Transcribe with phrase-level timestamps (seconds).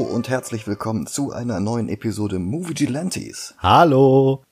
[0.00, 3.52] Hallo und herzlich willkommen zu einer neuen Episode Movie Gelantes.
[3.58, 4.42] Hallo,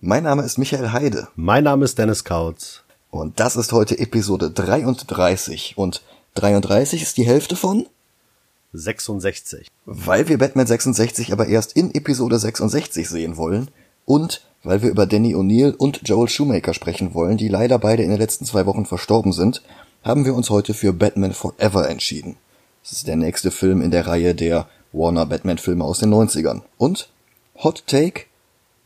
[0.00, 2.82] Mein Name ist Michael Heide mein Name ist Dennis Kautz.
[3.10, 6.02] und das ist heute Episode 33 und
[6.34, 7.86] 33 ist die Hälfte von,
[8.72, 9.68] 66.
[9.86, 13.70] weil wir Batman 66 aber erst in Episode 66 sehen wollen
[14.04, 18.10] und weil wir über Danny O'Neill und Joel Shoemaker sprechen wollen, die leider beide in
[18.10, 19.62] den letzten zwei Wochen verstorben sind,
[20.02, 22.36] haben wir uns heute für Batman Forever entschieden.
[22.82, 24.66] Das ist der nächste Film in der Reihe der
[24.98, 26.62] Warner Batman Filme aus den 90ern.
[26.76, 27.08] Und
[27.62, 28.24] Hot Take,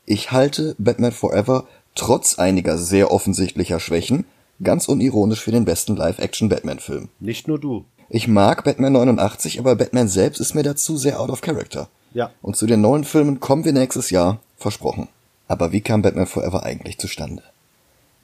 [0.05, 4.25] ich halte Batman Forever trotz einiger sehr offensichtlicher Schwächen
[4.63, 7.09] ganz unironisch für den besten Live-Action Batman-Film.
[7.19, 7.85] Nicht nur du.
[8.09, 11.89] Ich mag Batman 89, aber Batman selbst ist mir dazu sehr out of character.
[12.13, 12.31] Ja.
[12.43, 15.09] Und zu den neuen Filmen kommen wir nächstes Jahr, versprochen.
[15.49, 17.43] Aber wie kam Batman Forever eigentlich zustande?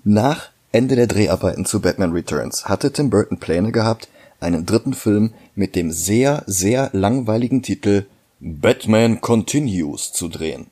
[0.05, 4.09] Nach Ende der Dreharbeiten zu Batman Returns hatte Tim Burton Pläne gehabt,
[4.41, 8.07] einen dritten Film mit dem sehr, sehr langweiligen Titel
[8.41, 10.67] Batman Continues zu drehen.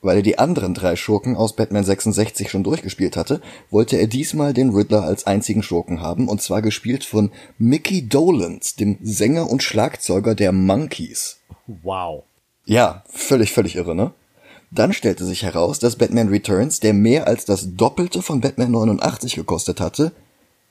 [0.00, 4.54] Weil er die anderen drei Schurken aus Batman 66 schon durchgespielt hatte, wollte er diesmal
[4.54, 9.62] den Riddler als einzigen Schurken haben, und zwar gespielt von Mickey Dolenz, dem Sänger und
[9.62, 11.38] Schlagzeuger der Monkeys.
[11.82, 12.22] Wow.
[12.64, 14.12] Ja, völlig, völlig irre, ne?
[14.70, 19.34] Dann stellte sich heraus, dass Batman Returns, der mehr als das Doppelte von Batman 89
[19.34, 20.12] gekostet hatte,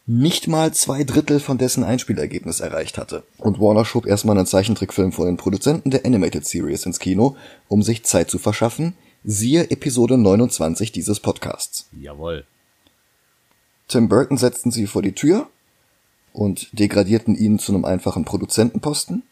[0.09, 3.23] nicht mal zwei Drittel von dessen Einspielergebnis erreicht hatte.
[3.37, 7.35] Und Warner schob erstmal einen Zeichentrickfilm von den Produzenten der Animated Series ins Kino,
[7.67, 11.89] um sich Zeit zu verschaffen, siehe Episode 29 dieses Podcasts.
[11.91, 12.45] Jawohl.
[13.89, 15.49] Tim Burton setzten sie vor die Tür
[16.31, 19.23] und degradierten ihn zu einem einfachen Produzentenposten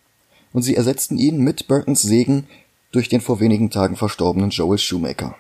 [0.52, 2.47] und sie ersetzten ihn mit Burtons Segen
[2.91, 5.38] durch den vor wenigen Tagen verstorbenen Joel Shoemaker.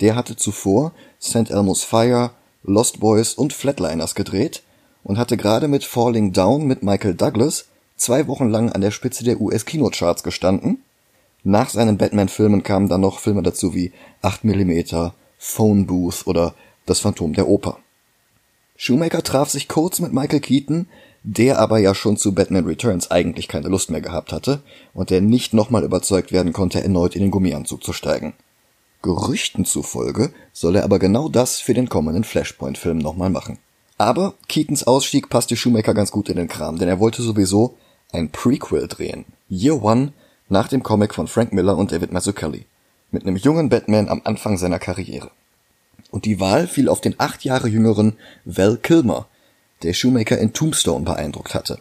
[0.00, 1.50] Der hatte zuvor St.
[1.50, 2.32] Elmo's Fire,
[2.62, 4.62] Lost Boys und Flatliners gedreht
[5.06, 9.22] und hatte gerade mit Falling Down mit Michael Douglas zwei Wochen lang an der Spitze
[9.22, 10.82] der US-Kinocharts gestanden.
[11.44, 16.54] Nach seinen Batman-Filmen kamen dann noch Filme dazu wie 8mm, Phone Booth oder
[16.86, 17.78] Das Phantom der Oper.
[18.76, 20.88] Shoemaker traf sich kurz mit Michael Keaton,
[21.22, 24.60] der aber ja schon zu Batman Returns eigentlich keine Lust mehr gehabt hatte
[24.92, 28.34] und der nicht nochmal überzeugt werden konnte, erneut in den Gummianzug zu steigen.
[29.02, 33.58] Gerüchten zufolge soll er aber genau das für den kommenden Flashpoint-Film nochmal machen.
[33.98, 37.76] Aber Keatons Ausstieg passte Shoemaker ganz gut in den Kram, denn er wollte sowieso
[38.12, 39.24] ein Prequel drehen.
[39.48, 40.12] Year One
[40.48, 42.66] nach dem Comic von Frank Miller und David Mazzucchelli.
[43.10, 45.30] Mit einem jungen Batman am Anfang seiner Karriere.
[46.10, 49.26] Und die Wahl fiel auf den acht Jahre jüngeren Val Kilmer,
[49.82, 51.78] der Shoemaker in Tombstone beeindruckt hatte.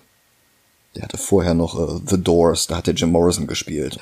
[0.96, 4.00] Der hatte vorher noch äh, The Doors, da hatte Jim Morrison gespielt.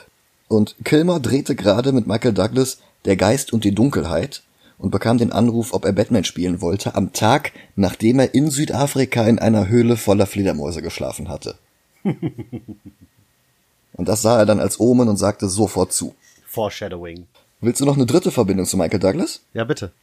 [0.47, 4.43] Und Kilmer drehte gerade mit Michael Douglas Der Geist und die Dunkelheit
[4.83, 9.25] und bekam den Anruf, ob er Batman spielen wollte, am Tag, nachdem er in Südafrika
[9.25, 11.55] in einer Höhle voller Fledermäuse geschlafen hatte.
[12.03, 16.13] und das sah er dann als Omen und sagte sofort zu.
[16.45, 17.27] Foreshadowing.
[17.61, 19.39] Willst du noch eine dritte Verbindung zu Michael Douglas?
[19.53, 19.93] Ja, bitte.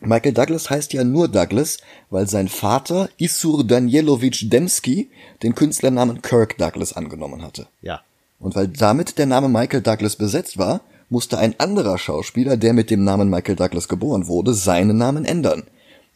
[0.00, 1.76] Michael Douglas heißt ja nur Douglas,
[2.08, 5.10] weil sein Vater Isur Danielowitsch Dembski
[5.42, 7.66] den Künstlernamen Kirk Douglas angenommen hatte.
[7.82, 8.00] Ja.
[8.40, 10.80] Und weil damit der Name Michael Douglas besetzt war,
[11.12, 15.64] musste ein anderer Schauspieler, der mit dem Namen Michael Douglas geboren wurde, seinen Namen ändern.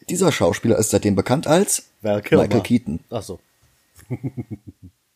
[0.09, 1.83] Dieser Schauspieler ist seitdem bekannt als.
[2.01, 2.99] Michael Keaton.
[3.09, 3.39] Ach so.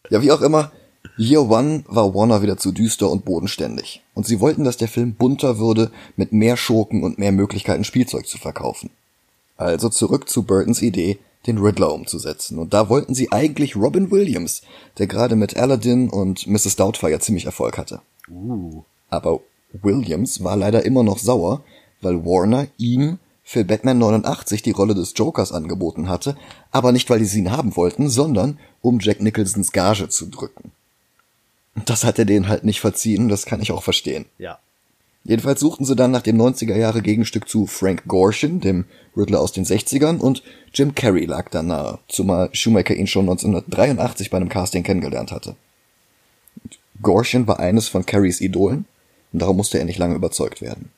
[0.09, 0.71] Ja, wie auch immer,
[1.17, 4.01] Year One war Warner wieder zu düster und bodenständig.
[4.13, 8.27] Und sie wollten, dass der Film bunter würde, mit mehr Schurken und mehr Möglichkeiten Spielzeug
[8.27, 8.89] zu verkaufen.
[9.57, 11.17] Also zurück zu Burtons Idee,
[11.47, 12.59] den Riddler umzusetzen.
[12.59, 14.61] Und da wollten sie eigentlich Robin Williams,
[14.97, 16.75] der gerade mit Aladdin und Mrs.
[16.75, 18.01] Doubtfire ziemlich Erfolg hatte.
[18.29, 18.83] Uh.
[19.09, 19.41] Aber
[19.73, 21.63] Williams war leider immer noch sauer,
[22.01, 26.37] weil Warner ihm für Batman 89 die Rolle des Jokers angeboten hatte,
[26.71, 30.71] aber nicht weil sie ihn haben wollten, sondern um Jack Nicholsons Gage zu drücken.
[31.85, 34.25] Das hat er denen halt nicht verziehen, das kann ich auch verstehen.
[34.37, 34.59] Ja.
[35.23, 38.85] Jedenfalls suchten sie dann nach dem 90er Jahre Gegenstück zu Frank Gorshin, dem
[39.15, 40.41] Riddler aus den 60ern, und
[40.73, 45.55] Jim Carrey lag da nahe, zumal Schumacher ihn schon 1983 bei einem Casting kennengelernt hatte.
[47.01, 48.85] Gorshin war eines von Carreys Idolen,
[49.33, 50.91] und darum musste er nicht lange überzeugt werden.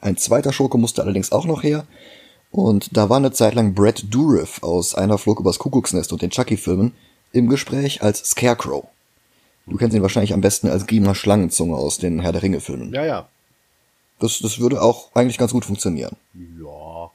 [0.00, 1.86] Ein zweiter Schurke musste allerdings auch noch her,
[2.50, 6.30] und da war eine Zeit lang Brad Dourif aus Einer flog übers Kuckucksnest und den
[6.30, 6.92] Chucky-Filmen
[7.32, 8.86] im Gespräch als Scarecrow.
[9.66, 12.92] Du kennst ihn wahrscheinlich am besten als Giemer Schlangenzunge aus den Herr der Ringe-Filmen.
[12.94, 13.28] Ja, ja.
[14.18, 16.16] Das, das würde auch eigentlich ganz gut funktionieren.
[16.34, 17.10] Ja.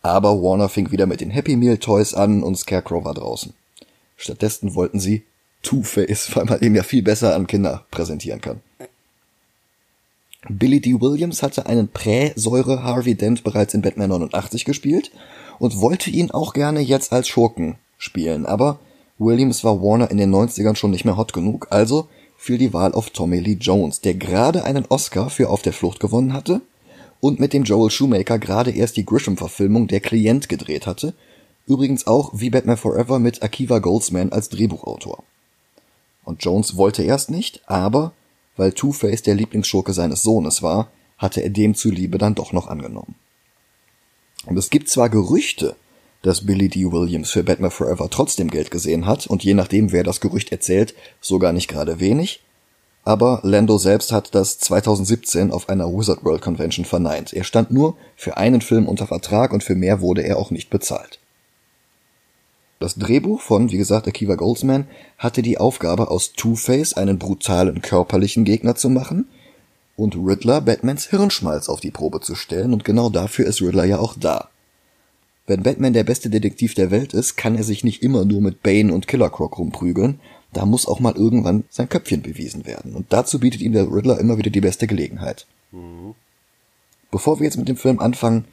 [0.00, 3.52] Aber Warner fing wieder mit den Happy Meal Toys an und Scarecrow war draußen.
[4.16, 5.24] Stattdessen wollten sie
[5.62, 8.60] Two-Face, weil man ihn ja viel besser an Kinder präsentieren kann.
[10.48, 11.00] Billy D.
[11.00, 15.12] Williams hatte einen Prä-Säure Harvey Dent bereits in Batman 89 gespielt
[15.60, 18.80] und wollte ihn auch gerne jetzt als Schurken spielen, aber
[19.18, 22.92] Williams war Warner in den 90ern schon nicht mehr hot genug, also fiel die Wahl
[22.92, 26.60] auf Tommy Lee Jones, der gerade einen Oscar für Auf der Flucht gewonnen hatte
[27.20, 31.14] und mit dem Joel Shoemaker gerade erst die Grisham-Verfilmung Der Klient gedreht hatte,
[31.68, 35.22] übrigens auch wie Batman Forever mit Akiva Goldsman als Drehbuchautor.
[36.24, 38.12] Und Jones wollte erst nicht, aber
[38.56, 40.88] weil Two-Face der Lieblingsschurke seines Sohnes war,
[41.18, 43.14] hatte er dem zuliebe dann doch noch angenommen.
[44.46, 45.76] Und es gibt zwar Gerüchte,
[46.22, 46.90] dass Billy D.
[46.90, 50.94] Williams für Batman Forever trotzdem Geld gesehen hat und je nachdem, wer das Gerücht erzählt,
[51.20, 52.40] sogar nicht gerade wenig,
[53.04, 57.32] aber Lando selbst hat das 2017 auf einer Wizard World Convention verneint.
[57.32, 60.70] Er stand nur für einen Film unter Vertrag und für mehr wurde er auch nicht
[60.70, 61.18] bezahlt.
[62.82, 68.42] Das Drehbuch von, wie gesagt, Akiva Goldsman hatte die Aufgabe, aus Two-Face einen brutalen körperlichen
[68.42, 69.28] Gegner zu machen
[69.94, 74.00] und Riddler Batmans Hirnschmalz auf die Probe zu stellen und genau dafür ist Riddler ja
[74.00, 74.48] auch da.
[75.46, 78.64] Wenn Batman der beste Detektiv der Welt ist, kann er sich nicht immer nur mit
[78.64, 80.18] Bane und Killer Croc rumprügeln,
[80.52, 84.18] da muss auch mal irgendwann sein Köpfchen bewiesen werden und dazu bietet ihm der Riddler
[84.18, 85.46] immer wieder die beste Gelegenheit.
[85.70, 86.16] Mhm.
[87.12, 88.44] Bevor wir jetzt mit dem Film anfangen,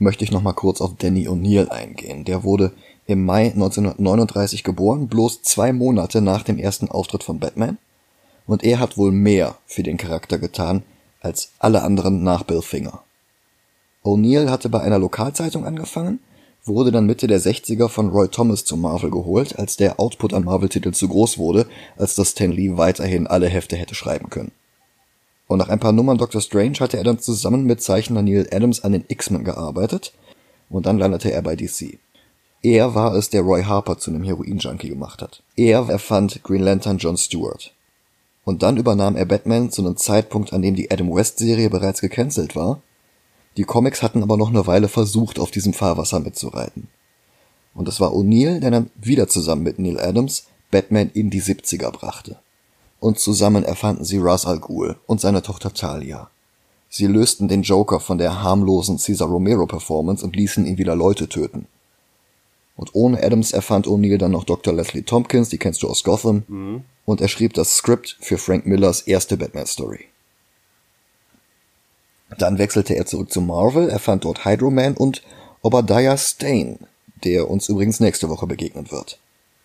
[0.00, 2.24] möchte ich noch mal kurz auf Danny O'Neill eingehen.
[2.24, 2.72] Der wurde
[3.08, 7.78] im Mai 1939 geboren, bloß zwei Monate nach dem ersten Auftritt von Batman.
[8.46, 10.82] Und er hat wohl mehr für den Charakter getan
[11.20, 13.02] als alle anderen nach Bill Finger.
[14.04, 16.20] O'Neill hatte bei einer Lokalzeitung angefangen,
[16.64, 20.44] wurde dann Mitte der 60er von Roy Thomas zu Marvel geholt, als der Output an
[20.44, 21.66] Marvel-Titeln zu groß wurde,
[21.96, 24.52] als dass Stan Lee weiterhin alle Hefte hätte schreiben können.
[25.46, 28.84] Und nach ein paar Nummern Doctor Strange hatte er dann zusammen mit Zeichner Neil Adams
[28.84, 30.12] an den X-Men gearbeitet
[30.68, 31.98] und dann landete er bei DC.
[32.62, 35.42] Er war es, der Roy Harper zu einem Heroin-Junkie gemacht hat.
[35.56, 37.72] Er erfand Green Lantern John Stewart.
[38.44, 42.56] Und dann übernahm er Batman zu einem Zeitpunkt, an dem die Adam West-Serie bereits gecancelt
[42.56, 42.80] war.
[43.56, 46.88] Die Comics hatten aber noch eine Weile versucht, auf diesem Fahrwasser mitzureiten.
[47.74, 51.90] Und es war O'Neill, der dann wieder zusammen mit Neil Adams Batman in die 70er
[51.92, 52.38] brachte.
[53.00, 56.28] Und zusammen erfanden sie Ra's al Ghul und seine Tochter Talia.
[56.90, 61.28] Sie lösten den Joker von der harmlosen Cesar Romero Performance und ließen ihn wieder Leute
[61.28, 61.66] töten.
[62.78, 64.72] Und ohne Adams erfand O'Neill dann noch Dr.
[64.72, 66.84] Leslie Tompkins, die kennst du aus Gotham, mhm.
[67.04, 70.04] und er schrieb das Skript für Frank Millers erste Batman-Story.
[72.38, 75.24] Dann wechselte er zurück zu Marvel, erfand dort Hydro Man und
[75.60, 76.78] Obadiah Stane,
[77.24, 79.18] der uns übrigens nächste Woche begegnen wird.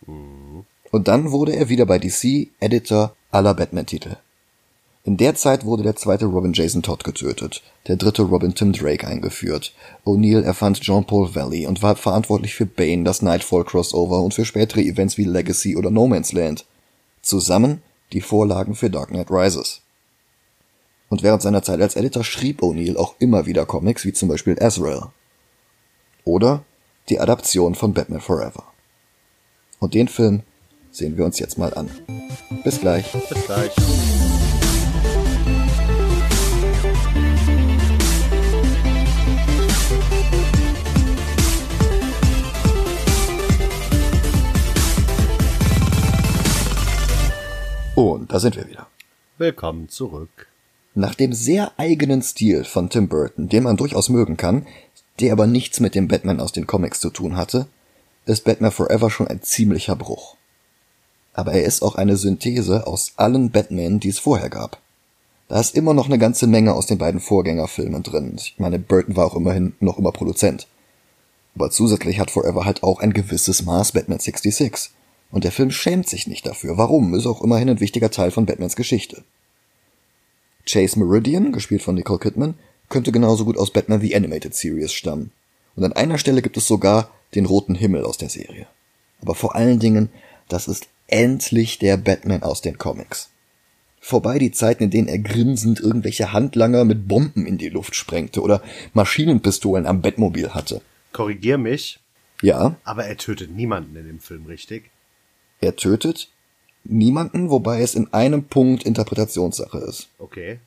[0.08, 0.66] Mhm.
[0.90, 4.18] Und dann wurde er wieder bei DC Editor aller Batman-Titel.
[5.06, 9.06] In der Zeit wurde der zweite Robin Jason Todd getötet, der dritte Robin Tim Drake
[9.06, 9.74] eingeführt.
[10.06, 14.80] O'Neill erfand Jean-Paul Valley und war verantwortlich für Bane, das Nightfall Crossover und für spätere
[14.80, 16.66] Events wie Legacy oder No Man's Land.
[17.22, 17.82] Zusammen
[18.14, 19.82] die Vorlagen für Dark Knight Rises.
[21.10, 24.58] Und während seiner Zeit als Editor schrieb O'Neill auch immer wieder Comics wie zum Beispiel
[24.64, 25.08] Azrael.
[26.24, 26.64] Oder
[27.10, 28.64] die Adaption von Batman Forever.
[29.80, 30.44] Und den Film
[30.92, 31.90] sehen wir uns jetzt mal an.
[32.64, 33.12] Bis gleich.
[33.12, 33.74] Bis gleich.
[47.96, 48.88] Und da sind wir wieder.
[49.38, 50.48] Willkommen zurück.
[50.96, 54.66] Nach dem sehr eigenen Stil von Tim Burton, den man durchaus mögen kann,
[55.20, 57.68] der aber nichts mit dem Batman aus den Comics zu tun hatte,
[58.26, 60.38] ist Batman Forever schon ein ziemlicher Bruch.
[61.34, 64.80] Aber er ist auch eine Synthese aus allen Batman, die es vorher gab.
[65.48, 68.34] Da ist immer noch eine ganze Menge aus den beiden Vorgängerfilmen drin.
[68.38, 70.68] Ich meine, Burton war auch immerhin noch immer Produzent.
[71.54, 74.90] Aber zusätzlich hat Forever halt auch ein gewisses Maß Batman 66.
[75.34, 76.78] Und der Film schämt sich nicht dafür.
[76.78, 77.16] Warum?
[77.16, 79.24] Ist auch immerhin ein wichtiger Teil von Batmans Geschichte.
[80.68, 82.54] Chase Meridian, gespielt von Nicole Kidman,
[82.88, 85.32] könnte genauso gut aus Batman The Animated Series stammen.
[85.76, 88.68] Und an einer Stelle gibt es sogar den roten Himmel aus der Serie.
[89.22, 90.10] Aber vor allen Dingen,
[90.50, 93.32] das ist endlich der Batman aus den Comics.
[94.00, 98.44] Vorbei die Zeiten, in denen er grinsend irgendwelche Handlanger mit Bomben in die Luft sprengte
[98.44, 98.62] oder
[98.94, 100.84] Maschinenpistolen am Bettmobil hatte.
[101.12, 102.00] Korrigier mich.
[102.44, 102.76] Ja.
[102.84, 104.92] Aber er tötet niemanden in dem Film, richtig?
[105.64, 106.28] Er tötet
[106.84, 110.10] niemanden, wobei es in einem Punkt Interpretationssache ist.
[110.20, 110.60] Okay.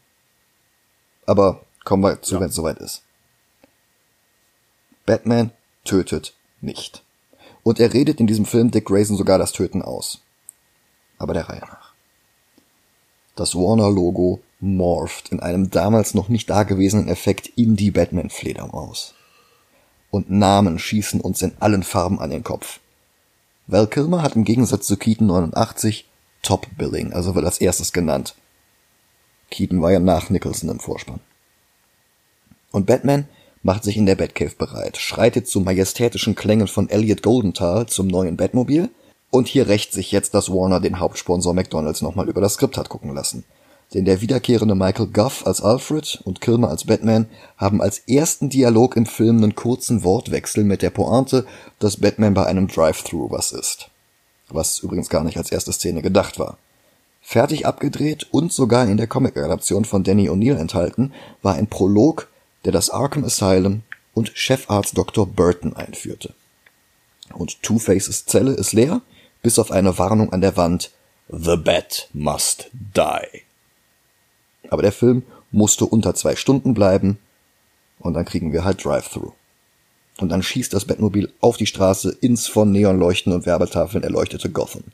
[1.26, 2.40] Aber kommen wir zu, ja.
[2.40, 3.02] wenn es soweit ist.
[5.04, 5.50] Batman
[5.84, 7.04] tötet nicht.
[7.62, 10.22] Und er redet in diesem Film Dick Grayson sogar das Töten aus.
[11.18, 11.92] Aber der Reihe nach.
[13.34, 19.12] Das Warner-Logo morpht in einem damals noch nicht dagewesenen Effekt in die Batman-Fledermaus.
[20.10, 22.80] Und Namen schießen uns in allen Farben an den Kopf.
[23.68, 26.06] Val Kilmer hat im Gegensatz zu Keaton 89
[26.42, 28.36] Top Billing, also wird als erstes genannt.
[29.50, 31.20] Keaton war ja nach Nicholson im Vorspann.
[32.70, 33.26] Und Batman
[33.62, 38.36] macht sich in der Batcave bereit, schreitet zu majestätischen Klängen von Elliot Goldenthal zum neuen
[38.36, 38.90] Batmobil
[39.30, 42.88] Und hier rächt sich jetzt, dass Warner den Hauptsponsor McDonalds nochmal über das Skript hat
[42.88, 43.44] gucken lassen.
[43.94, 47.26] Denn der wiederkehrende Michael Guff als Alfred und Kilmer als Batman
[47.56, 51.46] haben als ersten Dialog im Film einen kurzen Wortwechsel mit der Pointe,
[51.78, 53.88] dass Batman bei einem Drive-Thru was ist.
[54.48, 56.58] Was übrigens gar nicht als erste Szene gedacht war.
[57.22, 61.12] Fertig abgedreht und sogar in der Comic-Adaption von Danny O'Neill enthalten,
[61.42, 62.28] war ein Prolog,
[62.64, 63.82] der das Arkham Asylum
[64.14, 65.26] und Chefarzt Dr.
[65.26, 66.34] Burton einführte.
[67.34, 69.02] Und Two-Faces Zelle ist leer,
[69.42, 70.90] bis auf eine Warnung an der Wand
[71.28, 73.45] The Bat must die.
[74.70, 77.18] Aber der Film musste unter zwei Stunden bleiben
[77.98, 79.32] und dann kriegen wir halt Drive-Thru.
[80.18, 84.84] Und dann schießt das Bettmobil auf die Straße ins von Neonleuchten und Werbetafeln erleuchtete Gotham.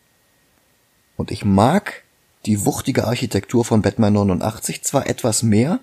[1.16, 2.02] Und ich mag
[2.46, 5.78] die wuchtige Architektur von Batman 89 zwar etwas mehr,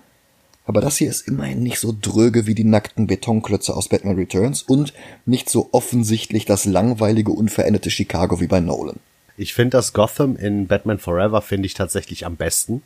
[0.66, 4.62] aber das hier ist immerhin nicht so dröge wie die nackten Betonklötze aus Batman Returns
[4.62, 4.92] und
[5.24, 9.00] nicht so offensichtlich das langweilige, unveränderte Chicago wie bei Nolan.
[9.36, 12.82] Ich finde das Gotham in Batman Forever finde ich tatsächlich am besten.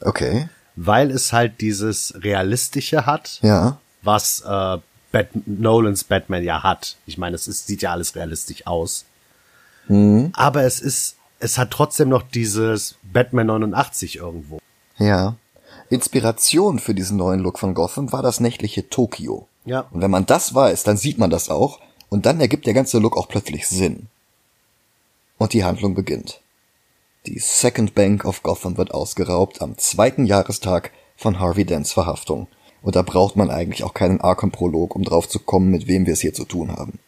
[0.00, 0.48] Okay.
[0.76, 3.78] Weil es halt dieses Realistische hat, Ja.
[4.02, 4.78] was äh,
[5.10, 6.96] Bat Nolans Batman ja hat.
[7.06, 9.04] Ich meine, es ist, sieht ja alles realistisch aus.
[10.34, 14.58] Aber es ist, es hat trotzdem noch dieses Batman 89 irgendwo.
[14.98, 15.36] Ja.
[15.88, 19.48] Inspiration für diesen neuen Look von Gotham war das nächtliche Tokio.
[19.64, 19.86] Ja.
[19.90, 22.98] Und wenn man das weiß, dann sieht man das auch und dann ergibt der ganze
[22.98, 24.08] Look auch plötzlich Sinn.
[25.38, 26.40] Und die Handlung beginnt.
[27.28, 32.48] Die Second Bank of Gotham wird ausgeraubt am zweiten Jahrestag von Harvey Dents Verhaftung.
[32.80, 36.14] Und da braucht man eigentlich auch keinen Arkham-Prolog, um drauf zu kommen, mit wem wir
[36.14, 37.00] es hier zu tun haben.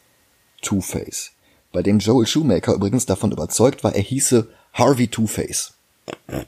[0.61, 1.31] Two-Face.
[1.71, 5.73] Bei dem Joel Shoemaker übrigens davon überzeugt war, er hieße Harvey Two-Face.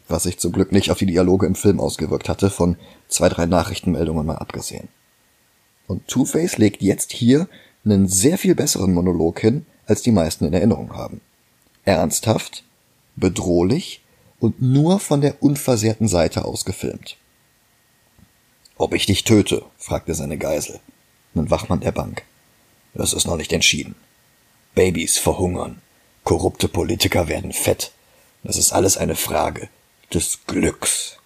[0.08, 2.78] Was sich zum Glück nicht auf die Dialoge im Film ausgewirkt hatte, von
[3.08, 4.90] zwei, drei Nachrichtenmeldungen mal abgesehen.
[5.88, 7.48] Und Two-Face legt jetzt hier
[7.84, 11.22] einen sehr viel besseren Monolog hin, als die meisten in Erinnerung haben.
[11.86, 12.64] Ernsthaft,
[13.16, 14.02] bedrohlich
[14.40, 17.18] und nur von der unversehrten Seite aus gefilmt.
[18.78, 19.64] Ob ich dich töte?
[19.78, 20.80] fragte seine Geisel,
[21.36, 22.24] ein Wachmann der Bank.
[22.94, 23.96] Das ist noch nicht entschieden.
[24.76, 25.82] Babys verhungern,
[26.24, 27.92] korrupte Politiker werden fett.
[28.44, 29.70] Das ist alles eine Frage
[30.14, 31.18] des Glücks.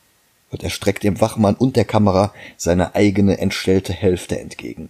[0.52, 4.90] Und er streckt dem Wachmann und der Kamera seine eigene entstellte Hälfte entgegen.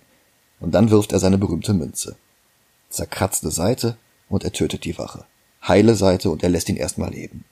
[0.59, 2.15] Und dann wirft er seine berühmte Münze.
[2.89, 3.97] Zerkratzte Seite
[4.29, 5.25] und er tötet die Wache.
[5.67, 7.43] Heile Seite und er lässt ihn erstmal leben.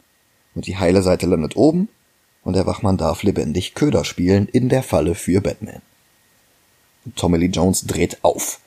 [0.54, 1.90] Und die heile Seite landet oben
[2.44, 5.82] und der Wachmann darf lebendig Köder spielen in der Falle für Batman.
[7.06, 8.60] Und Tommy Lee Jones dreht auf.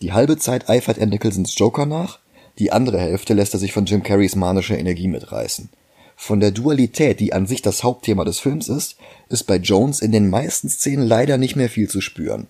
[0.00, 2.18] Die halbe Zeit eifert er Nicholsons Joker nach,
[2.58, 5.68] die andere Hälfte lässt er sich von Jim Carreys manischer Energie mitreißen.
[6.16, 8.96] Von der Dualität, die an sich das Hauptthema des Films ist,
[9.28, 12.46] ist bei Jones in den meisten Szenen leider nicht mehr viel zu spüren.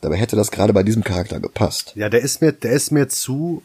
[0.00, 1.92] Dabei hätte das gerade bei diesem Charakter gepasst.
[1.94, 3.62] Ja, der ist mir, der ist mir zu,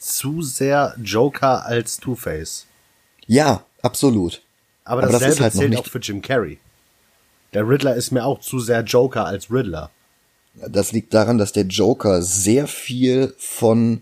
[0.00, 2.66] zu sehr Joker als Two-Face.
[3.26, 4.42] Ja, absolut.
[4.84, 6.58] Aber, Aber das dasselbe ist halt zählt nicht- auch für Jim Carrey.
[7.52, 9.90] Der Riddler ist mir auch zu sehr Joker als Riddler.
[10.54, 14.00] Das liegt daran, dass der Joker sehr viel von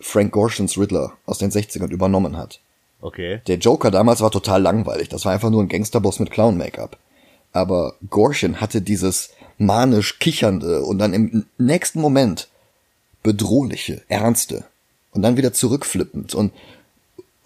[0.00, 2.60] Frank Gorshans Riddler aus den 60ern übernommen hat.
[3.00, 3.40] Okay.
[3.46, 5.08] Der Joker damals war total langweilig.
[5.08, 6.98] Das war einfach nur ein Gangsterboss mit Clown-Make-up.
[7.52, 12.48] Aber Gorshin hatte dieses manisch kichernde und dann im nächsten Moment
[13.22, 14.64] bedrohliche, ernste
[15.16, 16.52] und dann wieder zurückflippend und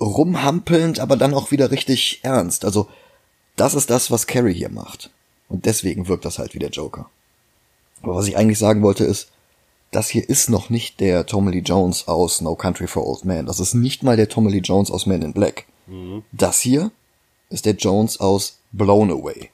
[0.01, 2.65] rumhampelnd, aber dann auch wieder richtig ernst.
[2.65, 2.89] Also
[3.57, 5.11] das ist das, was Carrie hier macht.
[5.49, 7.09] Und deswegen wirkt das halt wie der Joker.
[8.03, 9.29] Aber was ich eigentlich sagen wollte ist,
[9.91, 13.47] das hier ist noch nicht der Tommy Lee Jones aus No Country for Old Men.
[13.47, 15.67] Das ist nicht mal der Tommy Lee Jones aus Men in Black.
[16.33, 16.91] Das hier
[17.49, 19.51] ist der Jones aus Blown Away.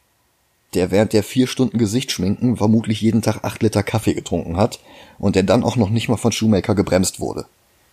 [0.74, 4.80] Der während der vier Stunden Gesichtsschminken vermutlich jeden Tag acht Liter Kaffee getrunken hat
[5.18, 7.46] und der dann auch noch nicht mal von Shoemaker gebremst wurde.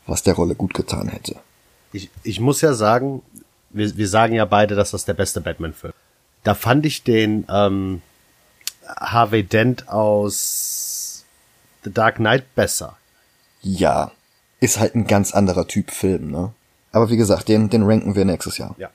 [0.06, 1.38] Was der Rolle gut getan hätte.
[1.94, 3.22] Ich, ich muss ja sagen,
[3.70, 5.94] wir, wir sagen ja beide, dass das der beste Batman-Film.
[6.44, 8.02] Da fand ich den ähm,
[8.86, 11.24] Harvey Dent aus
[11.84, 12.98] The Dark Knight besser.
[13.62, 14.12] Ja,
[14.60, 16.54] ist halt ein ganz anderer Typ Film, ne?
[16.92, 18.76] Aber wie gesagt, den, den ranken wir nächstes Jahr.
[18.78, 18.90] Ja.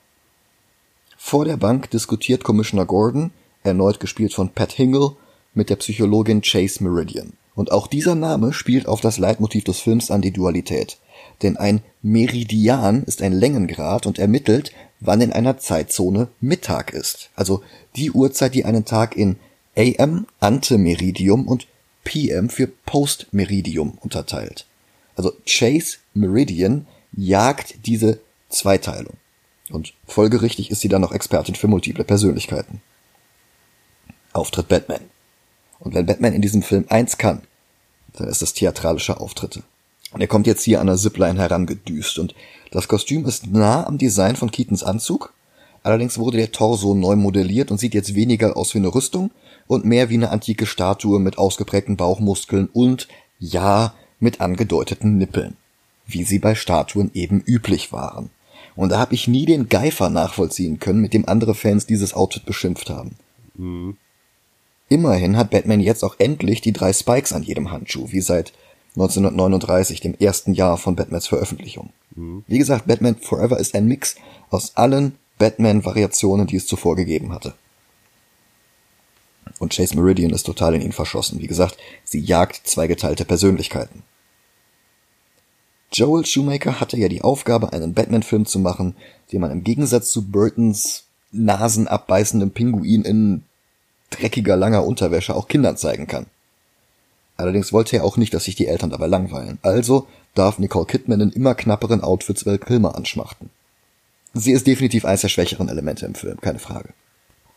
[1.17, 3.31] Vor der Bank diskutiert Commissioner Gordon,
[3.63, 5.11] erneut gespielt von Pat Hingle,
[5.53, 7.33] mit der Psychologin Chase Meridian.
[7.59, 10.97] Und auch dieser Name spielt auf das Leitmotiv des Films an die Dualität.
[11.41, 17.31] Denn ein Meridian ist ein Längengrad und ermittelt, wann in einer Zeitzone Mittag ist.
[17.35, 17.61] Also
[17.97, 19.35] die Uhrzeit, die einen Tag in
[19.75, 21.67] AM, Antemeridium und
[22.05, 24.65] PM für Postmeridium unterteilt.
[25.17, 29.15] Also Chase Meridian jagt diese Zweiteilung.
[29.69, 32.81] Und folgerichtig ist sie dann noch Expertin für multiple Persönlichkeiten.
[34.31, 35.01] Auftritt Batman.
[35.79, 37.41] Und wenn Batman in diesem Film eins kann,
[38.13, 39.63] dann ist es theatralische Auftritte.
[40.11, 42.33] Und er kommt jetzt hier an der Zipline herangedüst und
[42.71, 45.33] das Kostüm ist nah am Design von Keatons Anzug.
[45.83, 49.31] Allerdings wurde der Torso neu modelliert und sieht jetzt weniger aus wie eine Rüstung
[49.67, 53.07] und mehr wie eine antike Statue mit ausgeprägten Bauchmuskeln und,
[53.39, 55.55] ja, mit angedeuteten Nippeln.
[56.05, 58.29] Wie sie bei Statuen eben üblich waren.
[58.75, 62.45] Und da habe ich nie den Geifer nachvollziehen können, mit dem andere Fans dieses Outfit
[62.45, 63.15] beschimpft haben.
[63.55, 63.97] Mhm.
[64.89, 68.53] Immerhin hat Batman jetzt auch endlich die drei Spikes an jedem Handschuh, wie seit
[68.95, 71.91] 1939, dem ersten Jahr von Batmans Veröffentlichung.
[72.15, 72.43] Mhm.
[72.47, 74.15] Wie gesagt, Batman Forever ist ein Mix
[74.49, 77.53] aus allen Batman-Variationen, die es zuvor gegeben hatte.
[79.59, 81.39] Und Chase Meridian ist total in ihn verschossen.
[81.39, 84.03] Wie gesagt, sie jagt zweigeteilte Persönlichkeiten.
[85.91, 88.95] Joel Shoemaker hatte ja die Aufgabe, einen Batman-Film zu machen,
[89.31, 93.43] den man im Gegensatz zu Burtons nasenabbeißendem Pinguin in
[94.09, 96.25] dreckiger langer Unterwäsche auch Kindern zeigen kann.
[97.37, 99.59] Allerdings wollte er auch nicht, dass sich die Eltern dabei langweilen.
[99.61, 103.49] Also darf Nicole Kidman in immer knapperen Outfits Val Kilmer anschmachten.
[104.33, 106.89] Sie ist definitiv eines der schwächeren Elemente im Film, keine Frage.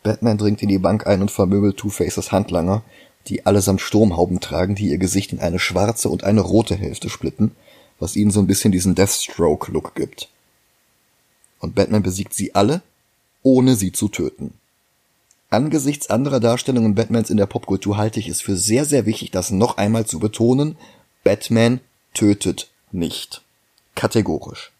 [0.03, 2.83] Batman dringt in die Bank ein und vermöbelt Two-Faces Handlanger,
[3.29, 7.53] die allesamt Sturmhauben tragen, die ihr Gesicht in eine schwarze und eine rote Hälfte splitten,
[7.99, 10.29] was ihnen so ein bisschen diesen Deathstroke-Look gibt.
[11.61, 12.83] Und Batman besiegt sie alle,
[13.43, 14.55] ohne sie zu töten.
[15.53, 19.51] Angesichts anderer Darstellungen Batmans in der Popkultur halte ich es für sehr, sehr wichtig, das
[19.51, 20.79] noch einmal zu betonen.
[21.25, 21.81] Batman
[22.15, 23.43] tötet nicht.
[23.95, 24.73] Kategorisch.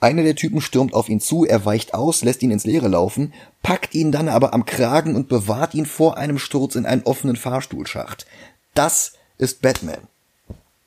[0.00, 3.32] Einer der Typen stürmt auf ihn zu, er weicht aus, lässt ihn ins Leere laufen,
[3.62, 7.36] packt ihn dann aber am Kragen und bewahrt ihn vor einem Sturz in einen offenen
[7.36, 8.26] Fahrstuhlschacht.
[8.74, 10.08] Das ist Batman.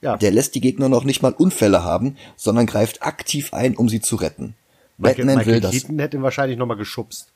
[0.02, 0.18] Ja.
[0.18, 4.02] Der lässt die Gegner noch nicht mal Unfälle haben, sondern greift aktiv ein, um sie
[4.02, 4.54] zu retten.
[5.00, 5.72] Michael, Batman Michael will das.
[5.72, 7.32] Keaton hätte ihn wahrscheinlich noch mal geschubst.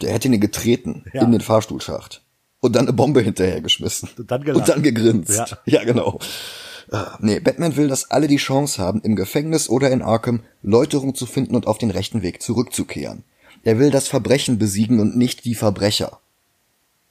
[0.00, 1.22] Der hätte ihn getreten ja.
[1.22, 2.22] in den Fahrstuhlschacht
[2.60, 5.30] und dann eine Bombe hinterhergeschmissen und dann, und dann gegrinst.
[5.30, 6.18] Ja, ja genau.
[6.90, 11.14] Uh, nee, Batman will, dass alle die Chance haben, im Gefängnis oder in Arkham Läuterung
[11.14, 13.24] zu finden und auf den rechten Weg zurückzukehren.
[13.62, 16.18] Er will das Verbrechen besiegen und nicht die Verbrecher.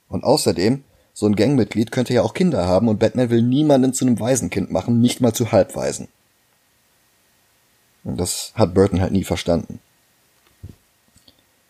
[0.07, 4.05] Und außerdem, so ein Gangmitglied könnte ja auch Kinder haben und Batman will niemanden zu
[4.05, 6.07] einem Waisenkind machen, nicht mal zu Halbwaisen.
[8.03, 9.79] Und das hat Burton halt nie verstanden.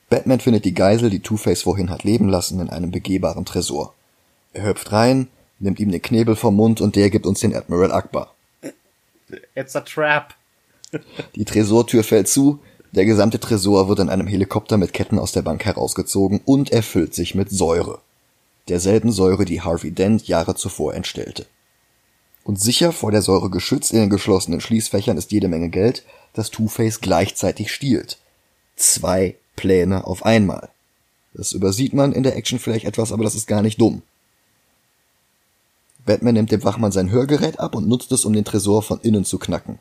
[0.10, 3.94] Batman findet die Geisel, die Two-Face vorhin hat leben lassen, in einem begehbaren Tresor.
[4.54, 5.28] Er hüpft rein,
[5.60, 8.34] nimmt ihm den Knebel vom Mund und der gibt uns den Admiral Akbar.
[9.56, 10.34] It's a trap.
[11.36, 12.60] Die Tresortür fällt zu,
[12.92, 17.14] der gesamte Tresor wird in einem Helikopter mit Ketten aus der Bank herausgezogen und erfüllt
[17.14, 18.00] sich mit Säure.
[18.70, 21.46] Derselben Säure, die Harvey Dent Jahre zuvor entstellte.
[22.46, 26.50] Und sicher vor der Säure geschützt in den geschlossenen Schließfächern ist jede Menge Geld, das
[26.50, 28.20] Two-Face gleichzeitig stiehlt.
[28.78, 30.70] Zwei Pläne auf einmal.
[31.34, 34.02] Das übersieht man in der Action vielleicht etwas, aber das ist gar nicht dumm.
[36.06, 39.26] Batman nimmt dem Wachmann sein Hörgerät ab und nutzt es, um den Tresor von innen
[39.26, 39.78] zu knacken.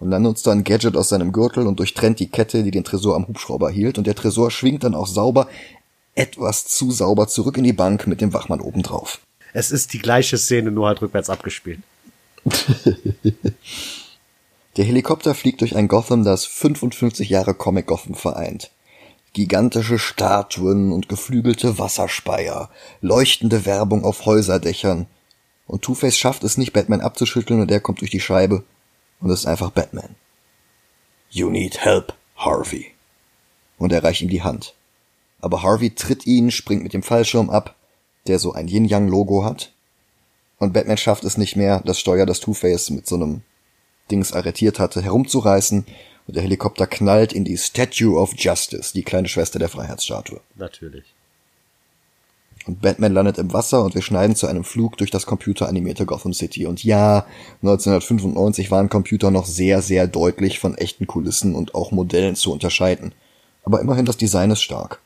[0.00, 2.84] Und dann nutzt er ein Gadget aus seinem Gürtel und durchtrennt die Kette, die den
[2.84, 5.48] Tresor am Hubschrauber hielt, und der Tresor schwingt dann auch sauber,
[6.14, 9.20] etwas zu sauber zurück in die Bank mit dem Wachmann obendrauf.
[9.52, 11.80] Es ist die gleiche Szene, nur halt rückwärts abgespielt.
[14.76, 18.70] der Helikopter fliegt durch ein Gotham, das 55 Jahre Comic Gotham vereint
[19.32, 25.06] gigantische Statuen und geflügelte Wasserspeier, leuchtende Werbung auf Häuserdächern.
[25.66, 28.64] Und Two-Face schafft es nicht, Batman abzuschütteln und er kommt durch die Scheibe
[29.20, 30.16] und ist einfach Batman.
[31.30, 32.86] You need help, Harvey.
[33.78, 34.74] Und er reicht ihm die Hand.
[35.40, 37.76] Aber Harvey tritt ihn, springt mit dem Fallschirm ab,
[38.26, 39.72] der so ein Yin-Yang-Logo hat.
[40.58, 43.42] Und Batman schafft es nicht mehr, das Steuer, das Two-Face mit so einem
[44.10, 45.86] Dings arretiert hatte, herumzureißen
[46.30, 50.40] und der Helikopter knallt in die Statue of Justice, die kleine Schwester der Freiheitsstatue.
[50.54, 51.02] Natürlich.
[52.66, 56.32] Und Batman landet im Wasser und wir schneiden zu einem Flug durch das computeranimierte Gotham
[56.32, 56.66] City.
[56.66, 57.26] Und ja,
[57.62, 63.12] 1995 waren Computer noch sehr, sehr deutlich von echten Kulissen und auch Modellen zu unterscheiden.
[63.64, 65.00] Aber immerhin das Design ist stark.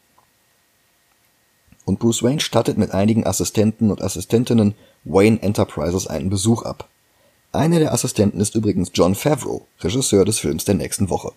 [1.86, 6.90] Und Bruce Wayne stattet mit einigen Assistenten und Assistentinnen Wayne Enterprises einen Besuch ab.
[7.54, 11.30] Einer der Assistenten ist übrigens John Favreau, Regisseur des Films der nächsten Woche.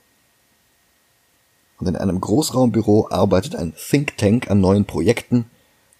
[1.80, 5.46] Und in einem Großraumbüro arbeitet ein Think Tank an neuen Projekten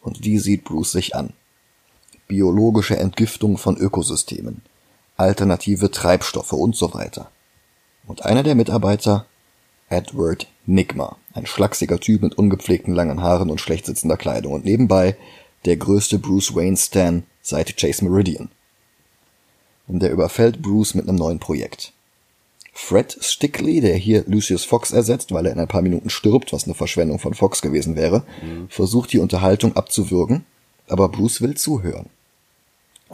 [0.02, 1.34] und die sieht Bruce sich an.
[2.28, 4.64] Biologische Entgiftung von Ökosystemen,
[5.18, 7.30] alternative Treibstoffe und so weiter.
[8.08, 9.28] Und einer der Mitarbeiter,
[9.88, 15.16] Edward Nigma, ein schlachsiger Typ mit ungepflegten langen Haaren und schlecht sitzender Kleidung und nebenbei
[15.66, 18.50] der größte Bruce Wayne Stan seit Chase Meridian
[19.88, 21.94] und der überfällt Bruce mit einem neuen Projekt.
[22.74, 26.66] Fred Stickley, der hier Lucius Fox ersetzt, weil er in ein paar Minuten stirbt, was
[26.66, 28.70] eine Verschwendung von Fox gewesen wäre, mhm.
[28.70, 30.46] versucht die Unterhaltung abzuwürgen,
[30.88, 32.06] aber Bruce will zuhören.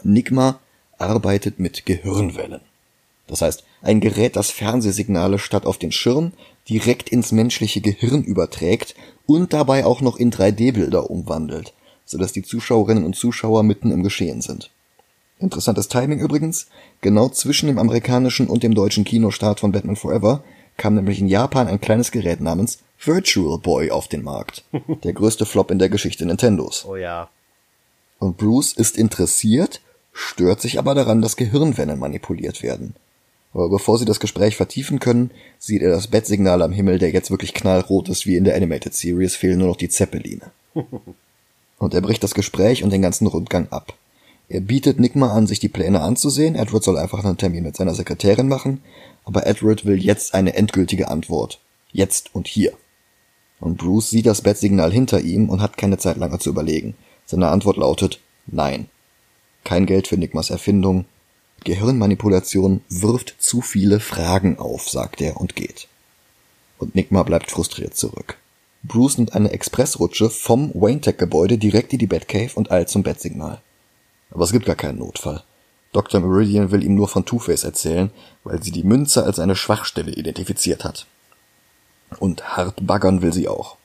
[0.04, 0.60] Nigma
[0.98, 2.60] arbeitet mit Gehirnwellen.
[3.28, 6.34] Das heißt, ein Gerät, das Fernsehsignale statt auf den Schirm
[6.68, 11.74] direkt ins menschliche Gehirn überträgt und dabei auch noch in 3D-Bilder umwandelt,
[12.06, 14.72] sodass die Zuschauerinnen und Zuschauer mitten im Geschehen sind.
[15.44, 16.68] Interessantes Timing übrigens,
[17.02, 20.42] genau zwischen dem amerikanischen und dem deutschen Kinostart von Batman Forever
[20.78, 24.64] kam nämlich in Japan ein kleines Gerät namens Virtual Boy auf den Markt.
[25.04, 26.86] Der größte Flop in der Geschichte Nintendos.
[26.88, 27.30] Oh ja.
[28.20, 29.82] Und Bruce ist interessiert,
[30.14, 32.96] stört sich aber daran, dass Gehirnwellen manipuliert werden.
[33.54, 37.32] Aber bevor sie das Gespräch vertiefen können, sieht er das Bettsignal am Himmel, der jetzt
[37.32, 40.52] wirklich knallrot ist wie in der Animated Series, fehlen nur noch die Zeppeline.
[41.78, 43.94] und er bricht das Gespräch und den ganzen Rundgang ab.
[44.50, 47.96] Er bietet Nigma an, sich die Pläne anzusehen, Edward soll einfach einen Termin mit seiner
[47.96, 48.82] Sekretärin machen,
[49.24, 51.60] aber Edward will jetzt eine endgültige Antwort.
[51.92, 52.74] Jetzt und hier.
[53.60, 56.96] Und Bruce sieht das Bettsignal hinter ihm und hat keine Zeit lange zu überlegen.
[57.26, 58.88] Seine Antwort lautet Nein.
[59.64, 61.06] Kein Geld für Nigmas Erfindung,
[61.64, 65.88] Gehirnmanipulation wirft zu viele Fragen auf, sagt er und geht.
[66.78, 68.38] Und Nigma bleibt frustriert zurück.
[68.84, 73.04] Bruce nimmt eine Expressrutsche vom Wayne Tech Gebäude direkt in die Batcave und eilt zum
[73.04, 73.62] Bettsignal.
[74.34, 75.44] Aber es gibt gar keinen Notfall.
[75.92, 76.20] Dr.
[76.20, 78.10] Meridian will ihm nur von Two-Face erzählen,
[78.44, 81.06] weil sie die Münze als eine Schwachstelle identifiziert hat.
[82.20, 83.78] Und hart baggern will sie auch.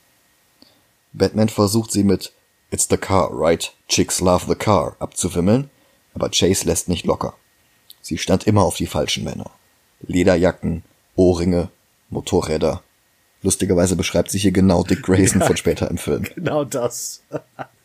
[1.13, 2.33] Batman versucht sie mit
[2.71, 3.73] It's the car, right?
[3.87, 5.69] Chicks love the car abzuwimmeln,
[6.13, 7.35] aber Chase lässt nicht locker.
[8.01, 9.51] Sie stand immer auf die falschen Männer.
[10.01, 10.83] Lederjacken,
[11.15, 11.69] Ohrringe,
[12.09, 12.81] Motorräder.
[13.41, 16.23] Lustigerweise beschreibt sie hier genau Dick Grayson von später im Film.
[16.35, 17.23] Genau das.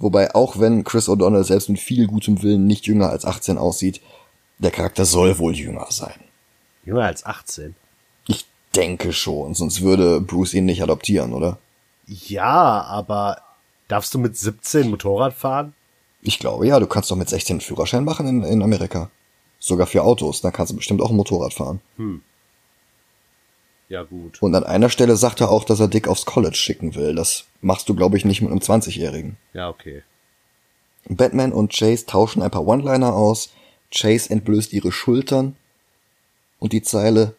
[0.00, 4.00] Wobei auch wenn Chris O'Donnell selbst mit viel gutem Willen nicht jünger als 18 aussieht,
[4.58, 6.18] der Charakter soll wohl jünger sein.
[6.84, 7.76] Jünger als 18?
[8.26, 11.58] Ich denke schon, sonst würde Bruce ihn nicht adoptieren, oder?
[12.06, 13.42] Ja, aber
[13.88, 15.74] darfst du mit 17 Motorrad fahren?
[16.22, 19.10] Ich glaube ja, du kannst doch mit 16 einen Führerschein machen in, in Amerika.
[19.58, 21.80] Sogar für Autos, dann kannst du bestimmt auch ein Motorrad fahren.
[21.96, 22.22] Hm.
[23.90, 24.40] Ja, gut.
[24.40, 27.14] Und an einer Stelle sagt er auch, dass er Dick aufs College schicken will.
[27.14, 29.36] Das machst du, glaube ich, nicht mit einem 20-Jährigen.
[29.52, 30.02] Ja, okay.
[31.08, 33.50] Batman und Chase tauschen ein paar One-Liner aus.
[33.90, 35.56] Chase entblößt ihre Schultern.
[36.58, 37.34] Und die Zeile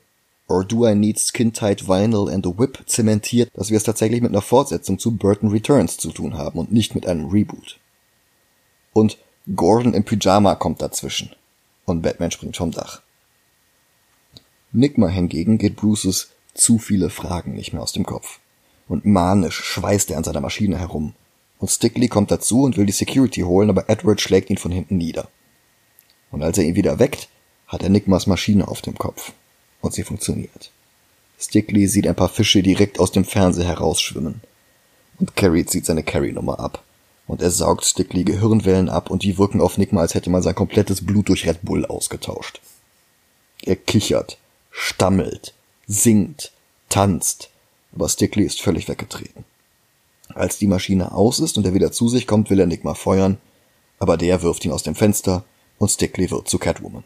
[0.52, 4.32] Or do I need skin-tight vinyl and a whip zementiert, dass wir es tatsächlich mit
[4.32, 7.80] einer Fortsetzung zu Burton Returns zu tun haben und nicht mit einem Reboot.
[8.92, 9.18] Und
[9.56, 11.34] Gordon im Pyjama kommt dazwischen.
[11.86, 13.02] Und Batman springt vom Dach.
[14.74, 18.41] Nigma hingegen geht Bruces zu viele Fragen nicht mehr aus dem Kopf.
[18.92, 21.14] Und manisch schweißt er an seiner Maschine herum.
[21.60, 24.98] Und Stickley kommt dazu und will die Security holen, aber Edward schlägt ihn von hinten
[24.98, 25.30] nieder.
[26.30, 27.30] Und als er ihn wieder weckt,
[27.68, 29.32] hat er Nigmas Maschine auf dem Kopf.
[29.80, 30.72] Und sie funktioniert.
[31.40, 34.42] Stickley sieht ein paar Fische direkt aus dem Fernseher herausschwimmen.
[35.20, 36.84] Und Carrie zieht seine Carry-Nummer ab.
[37.28, 40.54] Und er saugt Stickley Gehirnwellen ab und die wirken auf Nigma, als hätte man sein
[40.54, 42.60] komplettes Blut durch Red Bull ausgetauscht.
[43.62, 44.38] Er kichert,
[44.70, 45.54] stammelt,
[45.88, 46.52] singt,
[46.90, 47.51] tanzt,
[47.94, 49.46] aber Stickley ist völlig weggetreten.
[50.30, 53.38] Als die Maschine aus ist und er wieder zu sich kommt, will er mal feuern,
[54.00, 55.44] aber der wirft ihn aus dem Fenster
[55.78, 57.04] und Stickley wird zu Catwoman.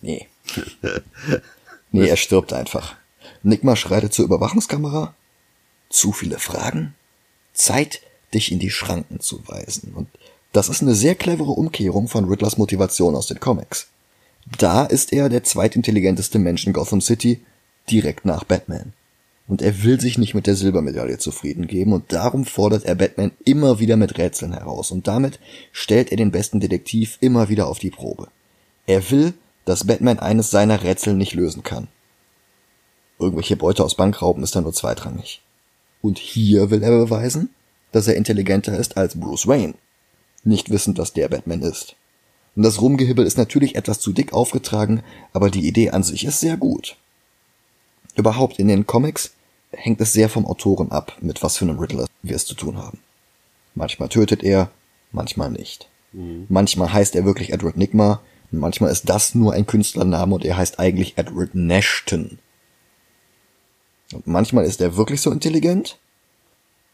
[0.00, 0.26] Nee.
[1.90, 2.96] Nee, er stirbt einfach.
[3.42, 5.14] Nigma schreitet zur Überwachungskamera.
[5.88, 6.94] Zu viele Fragen?
[7.54, 8.02] Zeit,
[8.34, 9.94] dich in die Schranken zu weisen.
[9.94, 10.08] Und
[10.52, 13.88] das ist eine sehr clevere Umkehrung von Riddlers Motivation aus den Comics.
[14.56, 17.40] Da ist er der zweitintelligenteste Mensch in Gotham City,
[17.90, 18.92] direkt nach Batman.
[19.46, 23.32] Und er will sich nicht mit der Silbermedaille zufrieden geben und darum fordert er Batman
[23.44, 25.40] immer wieder mit Rätseln heraus und damit
[25.72, 28.28] stellt er den besten Detektiv immer wieder auf die Probe.
[28.86, 29.32] Er will,
[29.64, 31.88] dass Batman eines seiner Rätsel nicht lösen kann.
[33.18, 35.42] Irgendwelche Beute aus Bankrauben ist dann nur zweitrangig.
[36.02, 37.50] Und hier will er beweisen,
[37.90, 39.74] dass er intelligenter ist als Bruce Wayne,
[40.44, 41.96] nicht wissend, dass der Batman ist.
[42.58, 46.40] Und das Rumgehibbel ist natürlich etwas zu dick aufgetragen, aber die Idee an sich ist
[46.40, 46.96] sehr gut.
[48.16, 49.30] Überhaupt in den Comics
[49.70, 52.76] hängt es sehr vom Autoren ab, mit was für einem Riddler wir es zu tun
[52.76, 52.98] haben.
[53.76, 54.72] Manchmal tötet er,
[55.12, 55.88] manchmal nicht.
[56.12, 56.46] Mhm.
[56.48, 60.80] Manchmal heißt er wirklich Edward Nigma, manchmal ist das nur ein Künstlername und er heißt
[60.80, 62.40] eigentlich Edward Nashton.
[64.12, 66.00] Und manchmal ist er wirklich so intelligent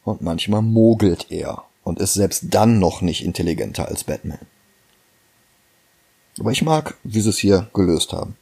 [0.04, 4.40] und manchmal mogelt er und ist selbst dann noch nicht intelligenter als Batman.
[6.38, 8.36] Aber ich mag, wie sie es hier gelöst haben.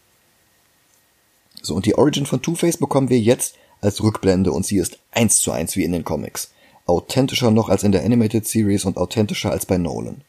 [1.60, 5.40] So, und die Origin von Two-Face bekommen wir jetzt als Rückblende und sie ist eins
[5.40, 6.50] zu eins wie in den Comics.
[6.86, 10.22] Authentischer noch als in der Animated Series und authentischer als bei Nolan.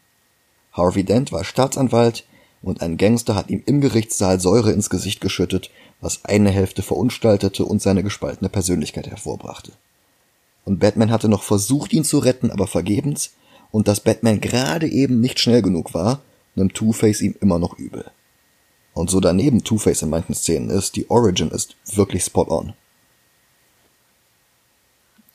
[0.71, 2.25] Harvey Dent war Staatsanwalt
[2.61, 5.69] und ein Gangster hat ihm im Gerichtssaal Säure ins Gesicht geschüttet,
[6.01, 9.71] was eine Hälfte verunstaltete und seine gespaltene Persönlichkeit hervorbrachte.
[10.65, 13.31] Und Batman hatte noch versucht, ihn zu retten, aber vergebens,
[13.71, 16.21] und dass Batman gerade eben nicht schnell genug war,
[16.55, 18.11] nimmt Two-Face ihm immer noch übel.
[18.93, 22.73] Und so daneben Two-Face in manchen Szenen ist, die Origin ist wirklich spot on.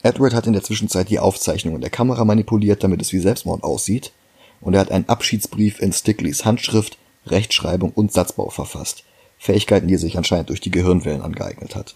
[0.02, 4.12] Edward hat in der Zwischenzeit die Aufzeichnungen der Kamera manipuliert, damit es wie Selbstmord aussieht,
[4.60, 9.04] und er hat einen Abschiedsbrief in Stickleys Handschrift, Rechtschreibung und Satzbau verfasst.
[9.38, 11.94] Fähigkeiten, die er sich anscheinend durch die Gehirnwellen angeeignet hat.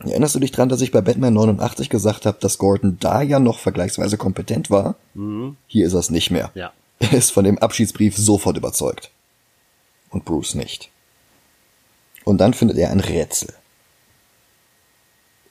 [0.00, 3.40] Erinnerst du dich dran, dass ich bei Batman 89 gesagt habe, dass Gordon da ja
[3.40, 4.94] noch vergleichsweise kompetent war?
[5.14, 5.56] Mhm.
[5.66, 6.50] Hier ist er es nicht mehr.
[6.54, 6.72] Ja.
[7.00, 9.10] Er ist von dem Abschiedsbrief sofort überzeugt.
[10.10, 10.90] Und Bruce nicht.
[12.24, 13.54] Und dann findet er ein Rätsel.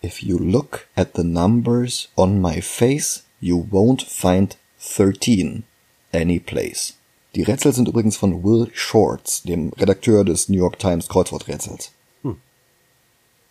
[0.03, 5.63] If you look at the numbers on my face, you won't find 13
[6.11, 6.93] any place.
[7.35, 11.91] Die Rätsel sind übrigens von Will Shorts, dem Redakteur des New York Times Kreuzworträtsels.
[12.23, 12.37] Hm.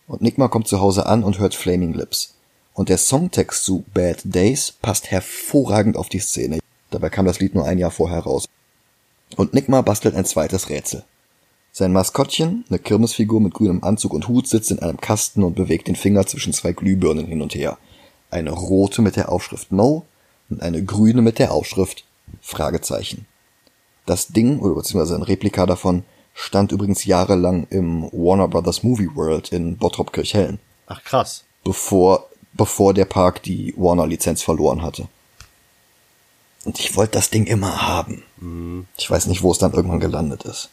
[0.07, 2.35] Und Nigma kommt zu Hause an und hört Flaming Lips.
[2.73, 6.59] Und der Songtext zu Bad Days passt hervorragend auf die Szene.
[6.89, 8.45] Dabei kam das Lied nur ein Jahr vorher raus.
[9.35, 11.03] Und Nigma bastelt ein zweites Rätsel.
[11.71, 15.87] Sein Maskottchen, eine Kirmesfigur mit grünem Anzug und Hut, sitzt in einem Kasten und bewegt
[15.87, 17.77] den Finger zwischen zwei Glühbirnen hin und her.
[18.31, 20.05] Eine rote mit der Aufschrift No
[20.49, 22.05] und eine grüne mit der Aufschrift
[22.41, 23.25] Fragezeichen.
[24.05, 29.51] Das Ding, oder beziehungsweise ein Replika davon, stand übrigens jahrelang im Warner Brothers Movie World
[29.51, 30.59] in Bottrop Kirchhellen.
[30.87, 31.43] Ach krass.
[31.63, 35.07] Bevor, bevor der Park die Warner-Lizenz verloren hatte.
[36.65, 38.23] Und ich wollte das Ding immer haben.
[38.39, 38.87] Mhm.
[38.97, 40.69] Ich weiß nicht, wo es dann irgendwann gelandet ist.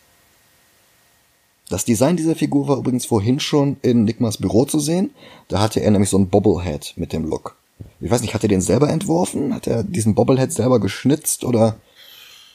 [1.69, 5.11] Das Design dieser Figur war übrigens vorhin schon in Nigmas Büro zu sehen.
[5.49, 7.57] Da hatte er nämlich so ein Bobblehead mit dem Look.
[8.01, 9.55] Ich weiß nicht, hat er den selber entworfen?
[9.55, 11.77] Hat er diesen Bobblehead selber geschnitzt oder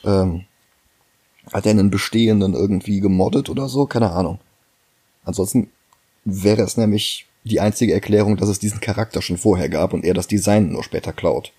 [0.04, 0.46] ähm,
[1.52, 3.88] hat er einen bestehenden irgendwie gemoddet oder so?
[3.88, 4.40] Keine Ahnung.
[5.24, 5.72] Ansonsten
[6.26, 10.14] wäre es nämlich die einzige Erklärung, dass es diesen Charakter schon vorher gab und er
[10.14, 11.52] das Design nur später klaut.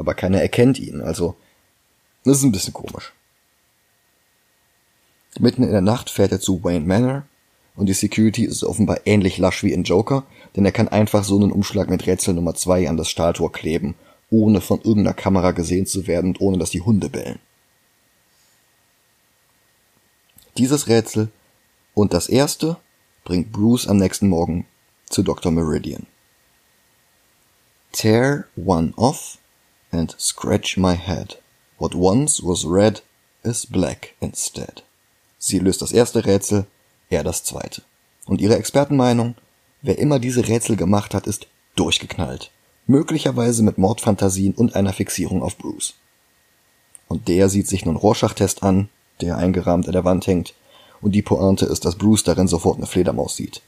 [0.00, 1.36] Aber keiner erkennt ihn, also
[2.24, 3.12] das ist ein bisschen komisch.
[5.38, 7.26] Mitten in der Nacht fährt er zu Wayne Manor
[7.76, 10.24] und die Security ist offenbar ähnlich lasch wie in Joker,
[10.56, 13.94] denn er kann einfach so einen Umschlag mit Rätsel Nummer 2 an das Stahltor kleben,
[14.30, 17.38] ohne von irgendeiner Kamera gesehen zu werden und ohne dass die Hunde bellen.
[20.56, 21.28] Dieses Rätsel
[21.92, 22.78] und das erste
[23.24, 24.64] bringt Bruce am nächsten Morgen
[25.10, 25.52] zu Dr.
[25.52, 26.06] Meridian.
[27.92, 29.36] Tear one off
[29.90, 31.36] and scratch my head.
[31.78, 33.02] What once was red
[33.42, 34.82] is black instead.
[35.38, 36.66] Sie löst das erste Rätsel,
[37.08, 37.82] er das zweite.
[38.26, 39.34] Und ihre Expertenmeinung,
[39.82, 42.50] wer immer diese Rätsel gemacht hat, ist durchgeknallt.
[42.86, 45.94] Möglicherweise mit Mordfantasien und einer Fixierung auf Bruce.
[47.08, 48.88] Und der sieht sich nun Rorschach-Test an,
[49.20, 50.54] der eingerahmt an der Wand hängt,
[51.00, 53.62] und die Pointe ist, dass Bruce darin sofort eine Fledermaus sieht.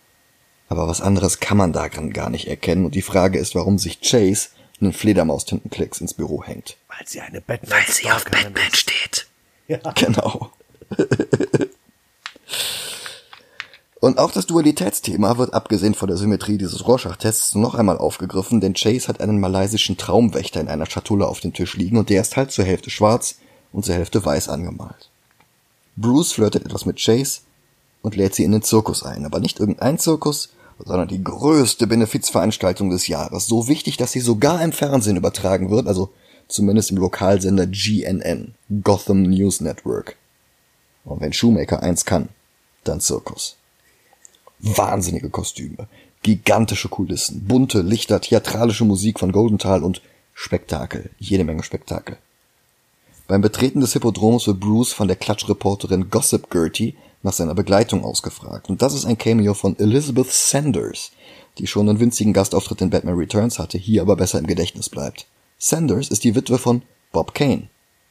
[0.69, 4.01] Aber was anderes kann man daran gar nicht erkennen, und die Frage ist, warum sich
[4.01, 4.51] Chase
[4.83, 6.77] einen Fledermaus-Tintenklecks ins Büro hängt.
[6.89, 8.77] Weil sie eine Batman Weil sie auf Batman ist.
[8.77, 9.27] steht.
[9.69, 9.79] Ja.
[9.95, 10.51] Genau.
[14.01, 18.75] Und auch das Dualitätsthema wird abgesehen von der Symmetrie dieses Rorschach-Tests noch einmal aufgegriffen, denn
[18.75, 22.37] Chase hat einen malaysischen Traumwächter in einer Schatulle auf dem Tisch liegen und der ist
[22.37, 23.37] halt zur Hälfte schwarz
[23.73, 25.09] und zur Hälfte weiß angemalt.
[25.97, 27.43] Bruce flirtet etwas mit Chase
[28.03, 32.91] und lädt sie in den Zirkus ein, aber nicht irgendein Zirkus, sondern die größte Benefizveranstaltung
[32.91, 33.47] des Jahres.
[33.47, 36.11] So wichtig, dass sie sogar im Fernsehen übertragen wird, also
[36.49, 40.17] zumindest im Lokalsender GNN, Gotham News Network.
[41.05, 42.29] Und wenn Shoemaker eins kann,
[42.85, 43.57] dann Zirkus.
[44.61, 45.89] Wahnsinnige Kostüme,
[46.23, 50.03] gigantische Kulissen, bunte Lichter, theatralische Musik von Goldenthal und
[50.35, 52.17] Spektakel, jede Menge Spektakel.
[53.29, 58.69] Beim Betreten des Hippodroms wird Bruce von der Klatschreporterin Gossip Gertie nach seiner Begleitung ausgefragt.
[58.69, 61.13] Und das ist ein Cameo von Elizabeth Sanders,
[61.59, 65.27] die schon einen winzigen Gastauftritt in Batman Returns hatte, hier aber besser im Gedächtnis bleibt.
[65.59, 66.83] Sanders ist die Witwe von
[67.13, 67.69] Bob Kane,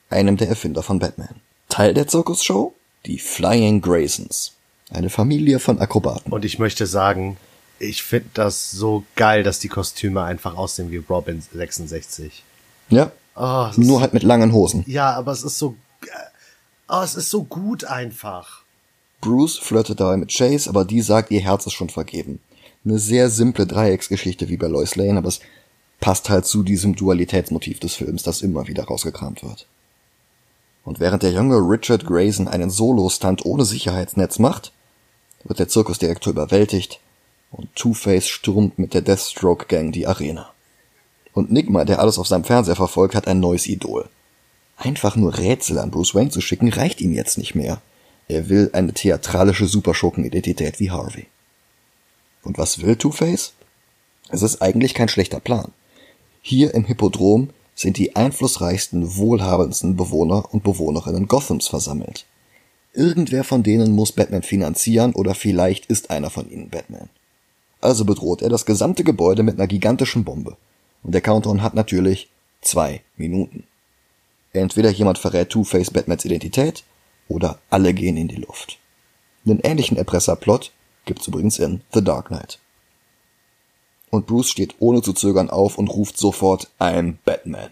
[0.10, 1.36] einem der Erfinder von Batman.
[1.70, 2.74] Teil der Zirkusshow?
[3.06, 4.54] Die Flying Graysons.
[4.90, 6.32] Eine Familie von Akrobaten.
[6.32, 7.38] Und ich möchte sagen,
[7.80, 12.44] ich finde das so geil, dass die Kostüme einfach aussehen wie Robin 66.
[12.90, 13.12] Ja.
[13.36, 14.84] Oh, Nur halt mit langen Hosen.
[14.88, 15.76] Ja, aber es ist so,
[16.90, 18.64] oh, es ist so gut einfach.
[19.22, 22.40] Bruce flirtet dabei mit Chase, aber die sagt, ihr Herz ist schon vergeben.
[22.84, 25.40] Eine sehr simple Dreiecksgeschichte wie bei Lois Lane, aber es
[26.00, 29.68] passt halt zu diesem Dualitätsmotiv des Films, das immer wieder rausgekramt wird.
[30.84, 34.74] Und während der junge Richard Grayson einen Solo-Stunt ohne Sicherheitsnetz macht,
[35.44, 37.00] wird der Zirkusdirektor überwältigt
[37.52, 40.50] und Two-Face stürmt mit der Deathstroke-Gang die Arena.
[41.34, 44.10] Und Nigma, der alles auf seinem Fernseher verfolgt, hat ein neues Idol.
[44.78, 47.82] Einfach nur Rätsel an Bruce Wayne zu schicken, reicht ihm jetzt nicht mehr.
[48.28, 51.28] Er will eine theatralische Superschurkenidentität wie Harvey.
[52.44, 53.54] Und was will Two-Face?
[54.30, 55.72] Es ist eigentlich kein schlechter Plan.
[56.42, 62.26] Hier im Hippodrom sind die einflussreichsten, wohlhabendsten Bewohner und Bewohnerinnen Gothams versammelt.
[62.94, 67.10] Irgendwer von denen muss Batman finanzieren oder vielleicht ist einer von ihnen Batman.
[67.80, 70.58] Also bedroht er das gesamte Gebäude mit einer gigantischen Bombe.
[71.04, 72.30] Und der Countdown hat natürlich
[72.62, 73.66] zwei Minuten.
[74.54, 76.84] Entweder jemand verrät Two-Face Batmans Identität
[77.28, 78.78] oder alle gehen in die Luft.
[79.46, 80.72] Einen ähnlichen Erpresserplot
[81.06, 82.60] gibt's übrigens in The Dark Knight.
[84.10, 87.72] Und Bruce steht ohne zu zögern auf und ruft sofort I'm Batman.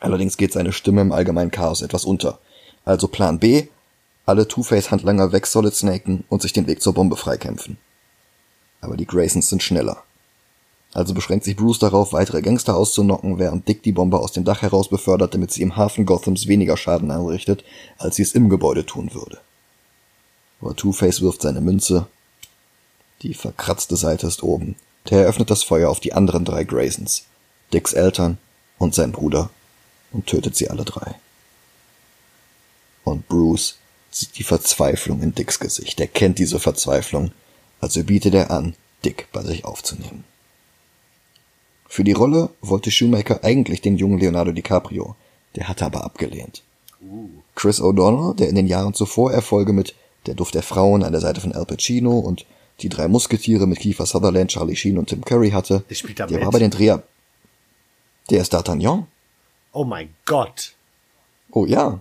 [0.00, 2.38] Allerdings geht seine Stimme im allgemeinen Chaos etwas unter.
[2.84, 3.66] Also Plan B,
[4.24, 7.76] alle Two-Face-Handlanger weg Solid Snaken und sich den Weg zur Bombe freikämpfen.
[8.80, 10.02] Aber die Graysons sind schneller.
[10.94, 14.62] Also beschränkt sich Bruce darauf, weitere Gangster auszunocken, während Dick die Bombe aus dem Dach
[14.62, 17.62] heraus befördert, damit sie im Hafen Gothams weniger Schaden anrichtet,
[17.98, 19.38] als sie es im Gebäude tun würde.
[20.60, 22.06] Aber Two-Face wirft seine Münze.
[23.22, 24.76] Die verkratzte Seite ist oben.
[25.10, 27.24] Der eröffnet das Feuer auf die anderen drei Graysons,
[27.72, 28.38] Dicks Eltern
[28.78, 29.50] und sein Bruder,
[30.12, 31.14] und tötet sie alle drei.
[33.04, 33.76] Und Bruce
[34.10, 36.00] sieht die Verzweiflung in Dicks Gesicht.
[36.00, 37.32] Er kennt diese Verzweiflung,
[37.80, 38.74] also bietet er an,
[39.04, 40.24] Dick bei sich aufzunehmen.
[41.88, 45.16] Für die Rolle wollte Shoemaker eigentlich den jungen Leonardo DiCaprio,
[45.56, 46.62] der hatte aber abgelehnt.
[47.54, 49.94] Chris O'Donnell, der in den Jahren zuvor Erfolge mit
[50.26, 52.44] Der Duft der Frauen an der Seite von Al Pacino und
[52.80, 56.52] Die drei Musketiere mit Kiefer Sutherland, Charlie Sheen und Tim Curry hatte, Der der war
[56.52, 57.02] bei den Dreher...
[58.30, 59.06] Der ist D'Artagnan?
[59.72, 60.74] Oh mein Gott.
[61.50, 62.00] Oh ja.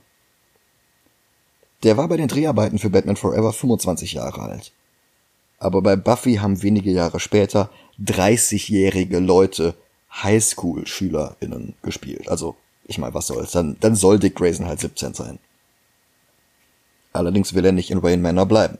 [1.84, 4.74] Der war bei den Dreharbeiten für Batman Forever 25 Jahre alt.
[5.58, 7.70] Aber bei Buffy haben wenige Jahre später
[8.04, 9.76] 30-jährige Leute
[10.12, 12.30] Highschool-SchülerInnen gespielt.
[12.30, 15.40] Also, ich meine, was soll's, dann, dann soll Dick Grayson halt 17 sein.
[17.14, 18.78] Allerdings will er nicht in Wayne Manor bleiben.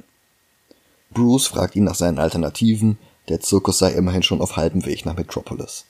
[1.12, 2.98] Bruce fragt ihn nach seinen Alternativen,
[3.30, 5.86] der Zirkus sei immerhin schon auf halbem Weg nach Metropolis.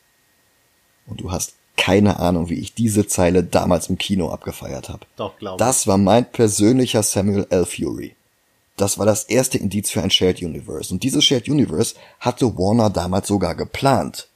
[1.06, 5.06] Und du hast keine Ahnung, wie ich diese Zeile damals im Kino abgefeiert habe.
[5.16, 5.66] Doch, glaub ich.
[5.66, 7.66] Das war mein persönlicher Samuel L.
[7.66, 8.16] Fury.
[8.78, 10.94] Das war das erste Indiz für ein Shared Universe.
[10.94, 14.30] Und dieses Shared Universe hatte Warner damals sogar geplant.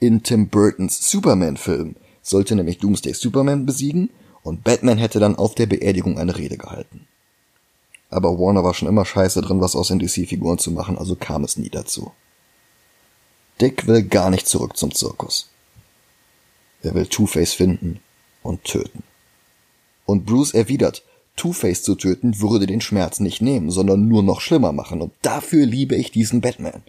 [0.00, 4.10] In Tim Burtons Superman-Film sollte nämlich Doomsday Superman besiegen
[4.42, 7.06] und Batman hätte dann auf der Beerdigung eine Rede gehalten.
[8.10, 11.44] Aber Warner war schon immer scheiße drin, was aus den DC-Figuren zu machen, also kam
[11.44, 12.12] es nie dazu.
[13.60, 15.48] Dick will gar nicht zurück zum Zirkus.
[16.82, 18.00] Er will Two-Face finden
[18.42, 19.04] und töten.
[20.04, 21.02] Und Bruce erwidert,
[21.36, 25.00] Two-Face zu töten würde den Schmerz nicht nehmen, sondern nur noch schlimmer machen.
[25.00, 26.82] Und dafür liebe ich diesen Batman.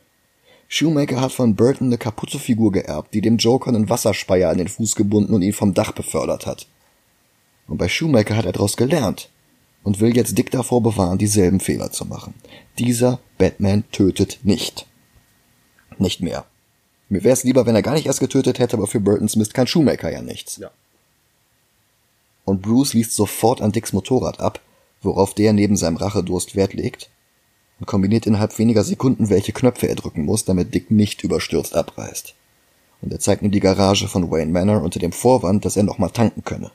[0.68, 4.68] Shoemaker hat von Burton eine kaputte Figur geerbt, die dem Joker einen Wasserspeier an den
[4.68, 6.68] Fuß gebunden und ihn vom Dach befördert hat.
[7.68, 9.30] Und bei Shoemaker hat er daraus gelernt
[9.84, 12.34] und will jetzt Dick davor bewahren, dieselben Fehler zu machen.
[12.80, 14.86] Dieser Batman tötet nicht.
[15.98, 16.46] Nicht mehr.
[17.10, 19.54] Mir wäre es lieber, wenn er gar nicht erst getötet hätte, aber für Burtons Mist
[19.54, 20.58] kann Shoemaker ja nichts.
[20.58, 20.72] Ja.
[22.46, 24.62] Und Bruce liest sofort an Dicks Motorrad ab,
[25.02, 27.10] worauf der neben seinem Rachedurst Wert legt
[27.80, 32.34] und kombiniert innerhalb weniger Sekunden, welche Knöpfe er drücken muss, damit Dick nicht überstürzt abreißt.
[33.02, 36.12] Und er zeigt ihm die Garage von Wayne Manor unter dem Vorwand, dass er nochmal
[36.12, 36.72] tanken könne.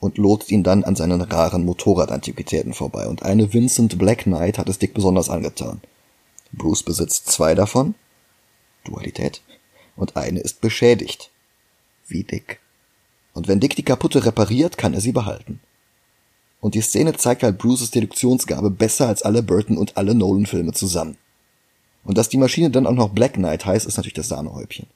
[0.00, 3.08] Und lotst ihn dann an seinen raren Motorradantiquitäten vorbei.
[3.08, 5.80] Und eine Vincent Black Knight hat es Dick besonders angetan.
[6.52, 7.94] Bruce besitzt zwei davon.
[8.84, 9.42] Dualität.
[9.96, 11.30] Und eine ist beschädigt.
[12.06, 12.60] Wie Dick.
[13.38, 15.60] Und wenn Dick die kaputte repariert, kann er sie behalten.
[16.60, 21.16] Und die Szene zeigt halt Bruces Deduktionsgabe besser als alle Burton und alle Nolan-Filme zusammen.
[22.02, 24.88] Und dass die Maschine dann auch noch Black Knight heißt, ist natürlich das Sahnehäubchen.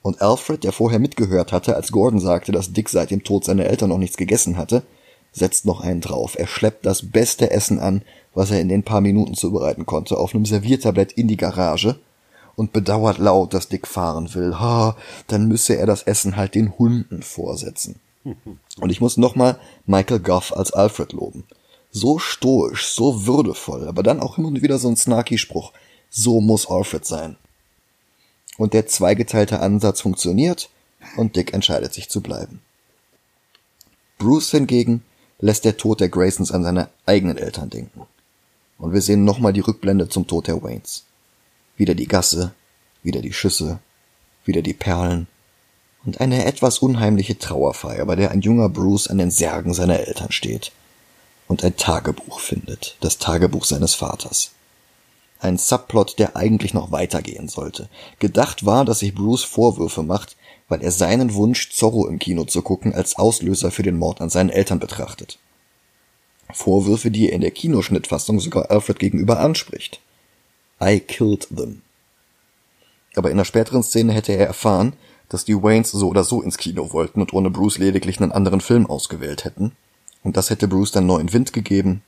[0.00, 3.66] Und Alfred, der vorher mitgehört hatte, als Gordon sagte, dass Dick seit dem Tod seiner
[3.66, 4.84] Eltern noch nichts gegessen hatte,
[5.32, 6.38] setzt noch einen drauf.
[6.38, 8.02] Er schleppt das beste Essen an,
[8.32, 11.98] was er in den paar Minuten zubereiten konnte, auf einem Serviertablett in die Garage
[12.58, 14.58] und bedauert laut, dass Dick fahren will.
[14.58, 14.96] Ha,
[15.28, 18.00] dann müsse er das Essen halt den Hunden vorsetzen.
[18.80, 21.44] Und ich muss nochmal Michael Goff als Alfred loben.
[21.92, 25.72] So stoisch, so würdevoll, aber dann auch immer wieder so ein snarky Spruch.
[26.10, 27.36] So muss Alfred sein.
[28.56, 30.68] Und der zweigeteilte Ansatz funktioniert
[31.16, 32.60] und Dick entscheidet sich zu bleiben.
[34.18, 35.04] Bruce hingegen
[35.38, 38.02] lässt der Tod der Graysons an seine eigenen Eltern denken.
[38.78, 41.04] Und wir sehen nochmal die Rückblende zum Tod der Waynes.
[41.78, 42.52] Wieder die Gasse,
[43.02, 43.78] wieder die Schüsse,
[44.44, 45.26] wieder die Perlen
[46.04, 50.32] und eine etwas unheimliche Trauerfeier, bei der ein junger Bruce an den Särgen seiner Eltern
[50.32, 50.72] steht
[51.46, 54.50] und ein Tagebuch findet, das Tagebuch seines Vaters.
[55.40, 57.88] Ein Subplot, der eigentlich noch weitergehen sollte.
[58.18, 60.36] Gedacht war, dass sich Bruce Vorwürfe macht,
[60.68, 64.30] weil er seinen Wunsch, Zorro im Kino zu gucken, als Auslöser für den Mord an
[64.30, 65.38] seinen Eltern betrachtet.
[66.52, 70.00] Vorwürfe, die er in der Kinoschnittfassung sogar Alfred gegenüber anspricht.
[70.80, 71.82] I killed them.
[73.16, 74.92] Aber in einer späteren Szene hätte er erfahren,
[75.28, 78.60] dass die Waynes so oder so ins Kino wollten und ohne Bruce lediglich einen anderen
[78.60, 79.72] Film ausgewählt hätten.
[80.22, 82.02] Und das hätte Bruce dann neuen Wind gegeben.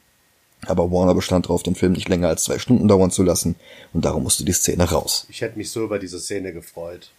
[0.66, 3.56] Aber Warner bestand darauf, den Film nicht länger als zwei Stunden dauern zu lassen
[3.92, 5.26] und darum musste die Szene raus.
[5.30, 7.10] Ich hätte mich so über diese Szene gefreut.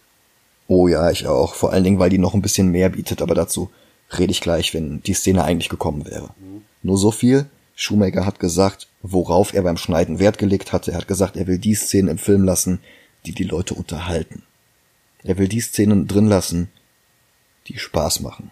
[0.68, 1.54] Oh ja, ich auch.
[1.54, 3.70] Vor allen Dingen, weil die noch ein bisschen mehr bietet, aber dazu
[4.16, 6.30] rede ich gleich, wenn die Szene eigentlich gekommen wäre.
[6.38, 6.62] Mhm.
[6.82, 7.46] Nur so viel.
[7.74, 10.92] Shoemaker hat gesagt, worauf er beim Schneiden Wert gelegt hatte.
[10.92, 12.80] Er hat gesagt, er will die Szenen im Film lassen,
[13.26, 14.42] die die Leute unterhalten.
[15.24, 16.70] Er will die Szenen drin lassen,
[17.68, 18.50] die Spaß machen.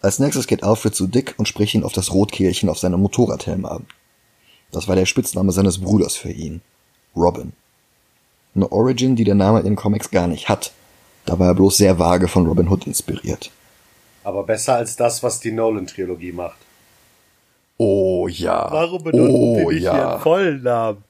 [0.00, 3.64] Als nächstes geht Alfred zu Dick und spricht ihn auf das Rotkehlchen auf seinem Motorradhelm
[3.64, 3.86] an.
[4.72, 6.60] Das war der Spitzname seines Bruders für ihn.
[7.14, 7.52] Robin.
[8.54, 10.72] Eine Origin, die der Name in den Comics gar nicht hat.
[11.24, 13.50] Da war er bloß sehr vage von Robin Hood inspiriert.
[14.24, 16.58] Aber besser als das, was die Nolan-Trilogie macht.
[17.84, 18.70] Oh ja.
[18.70, 19.96] Warum benutzen oh, die nicht ja.
[19.96, 21.02] ihren vollen Namen?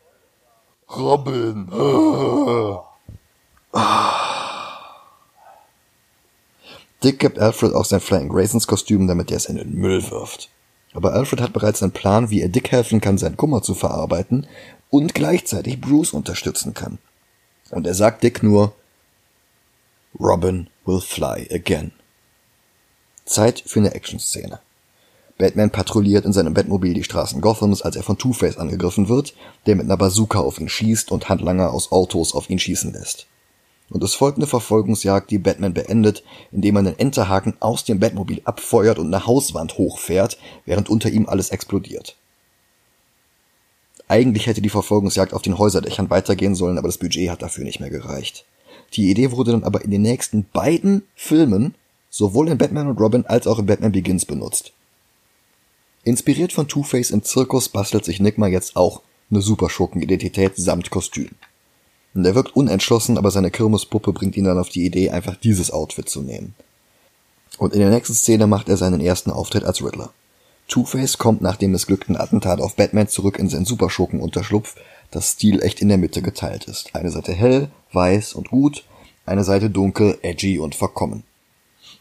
[0.96, 1.68] Robin.
[7.04, 10.48] Dick gibt Alfred auch sein Flying Graysons Kostüm, damit er es in den Müll wirft.
[10.94, 14.46] Aber Alfred hat bereits einen Plan, wie er Dick helfen kann, seinen Kummer zu verarbeiten
[14.88, 16.98] und gleichzeitig Bruce unterstützen kann.
[17.70, 18.72] Und er sagt Dick nur,
[20.18, 21.92] Robin will fly again.
[23.26, 24.60] Zeit für eine Action-Szene.
[25.42, 29.34] Batman patrouilliert in seinem Batmobil die Straßen Gothams, als er von Two-Face angegriffen wird,
[29.66, 33.26] der mit einer Bazooka auf ihn schießt und Handlanger aus Autos auf ihn schießen lässt.
[33.90, 36.22] Und es folgt eine Verfolgungsjagd, die Batman beendet,
[36.52, 41.28] indem er einen Enterhaken aus dem Batmobil abfeuert und eine Hauswand hochfährt, während unter ihm
[41.28, 42.14] alles explodiert.
[44.06, 47.80] Eigentlich hätte die Verfolgungsjagd auf den Häuserdächern weitergehen sollen, aber das Budget hat dafür nicht
[47.80, 48.44] mehr gereicht.
[48.94, 51.74] Die Idee wurde dann aber in den nächsten beiden Filmen
[52.10, 54.72] sowohl in Batman und Robin als auch in Batman Begins benutzt.
[56.04, 61.30] Inspiriert von Two-Face im Zirkus bastelt sich Nigma jetzt auch eine Superschurken-Identität samt Kostüm.
[62.14, 65.70] Und er wirkt unentschlossen, aber seine Kirmespuppe bringt ihn dann auf die Idee, einfach dieses
[65.70, 66.54] Outfit zu nehmen.
[67.56, 70.10] Und in der nächsten Szene macht er seinen ersten Auftritt als Riddler.
[70.68, 74.74] Two-Face kommt nach dem missglückten Attentat auf Batman zurück in seinen Superschurkenunterschlupf,
[75.10, 76.94] das Stil echt in der Mitte geteilt ist.
[76.94, 78.84] Eine Seite hell, weiß und gut,
[79.24, 81.22] eine Seite dunkel, edgy und verkommen.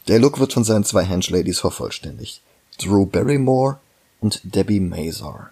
[0.08, 2.42] Der Look wird von seinen zwei Hench-Ladies vervollständigt.
[2.78, 3.78] Drew Barrymore
[4.22, 5.50] und Debbie Mazar.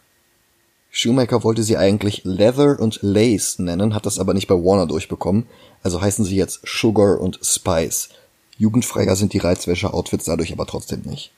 [0.90, 5.46] Shoemaker wollte sie eigentlich Leather und Lace nennen, hat das aber nicht bei Warner durchbekommen,
[5.82, 8.08] also heißen sie jetzt Sugar und Spice.
[8.58, 11.32] Jugendfreier sind die Reizwäsche-Outfits dadurch aber trotzdem nicht.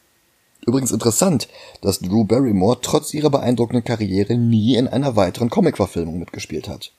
[0.64, 1.49] Übrigens interessant,
[1.80, 6.93] dass Drew Barrymore trotz ihrer beeindruckenden Karriere nie in einer weiteren Comic-Verfilmung mitgespielt hat.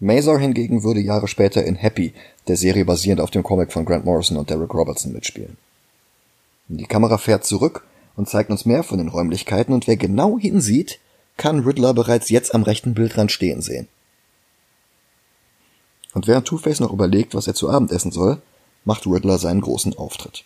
[0.00, 2.12] Mazar hingegen würde Jahre später in Happy,
[2.48, 5.56] der Serie basierend auf dem Comic von Grant Morrison und Derek Robertson, mitspielen.
[6.68, 7.84] Die Kamera fährt zurück
[8.18, 10.98] und zeigt uns mehr von den Räumlichkeiten und wer genau hinsieht,
[11.36, 13.86] kann Riddler bereits jetzt am rechten Bildrand stehen sehen.
[16.14, 18.42] Und während Two-Face noch überlegt, was er zu Abend essen soll,
[18.84, 20.44] macht Riddler seinen großen Auftritt.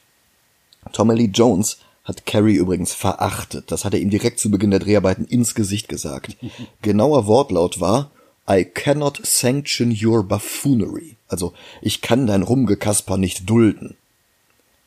[0.92, 3.72] Tommy Lee Jones hat Carrie übrigens verachtet.
[3.72, 6.36] Das hat er ihm direkt zu Beginn der Dreharbeiten ins Gesicht gesagt.
[6.82, 8.10] Genauer Wortlaut war,
[8.50, 11.16] I cannot sanction your buffoonery.
[11.26, 13.96] Also, ich kann dein Rumgekasper nicht dulden.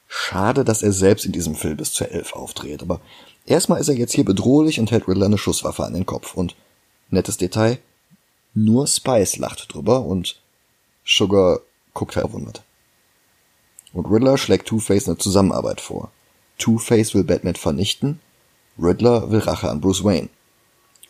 [0.07, 3.01] Schade, dass er selbst in diesem Film bis zur Elf aufdreht, aber
[3.45, 6.55] erstmal ist er jetzt hier bedrohlich und hält Riddler eine Schusswaffe an den Kopf und,
[7.09, 7.79] nettes Detail,
[8.53, 10.39] nur Spice lacht drüber und
[11.05, 11.59] Sugar
[11.93, 12.63] guckt verwundert.
[13.93, 16.11] Und Riddler schlägt Two-Face eine Zusammenarbeit vor.
[16.57, 18.19] Two-Face will Batman vernichten,
[18.77, 20.29] Riddler will Rache an Bruce Wayne.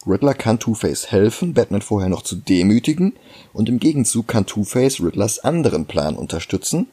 [0.08, 3.14] Riddler kann Two-Face helfen, Batman vorher noch zu demütigen,
[3.54, 6.88] und im Gegenzug kann Two-Face Riddlers anderen Plan unterstützen.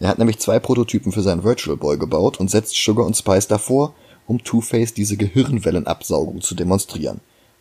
[0.00, 3.48] Er hat nämlich zwei Prototypen für seinen Virtual Boy gebaut und setzt Sugar und Spice
[3.48, 3.94] davor,
[4.26, 7.20] um Two-Face diese Gehirnwellenabsaugung zu demonstrieren.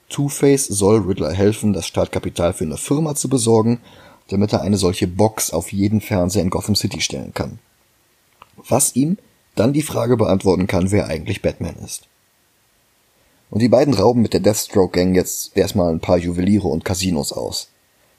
[0.09, 3.79] Two-Face soll Riddler helfen, das Startkapital für eine Firma zu besorgen,
[4.29, 7.59] damit er eine solche Box auf jeden Fernseher in Gotham City stellen kann.
[8.57, 9.17] Was ihm
[9.55, 12.07] dann die Frage beantworten kann, wer eigentlich Batman ist.
[13.49, 17.33] Und die beiden rauben mit der Deathstroke Gang jetzt erstmal ein paar Juweliere und Casinos
[17.33, 17.67] aus.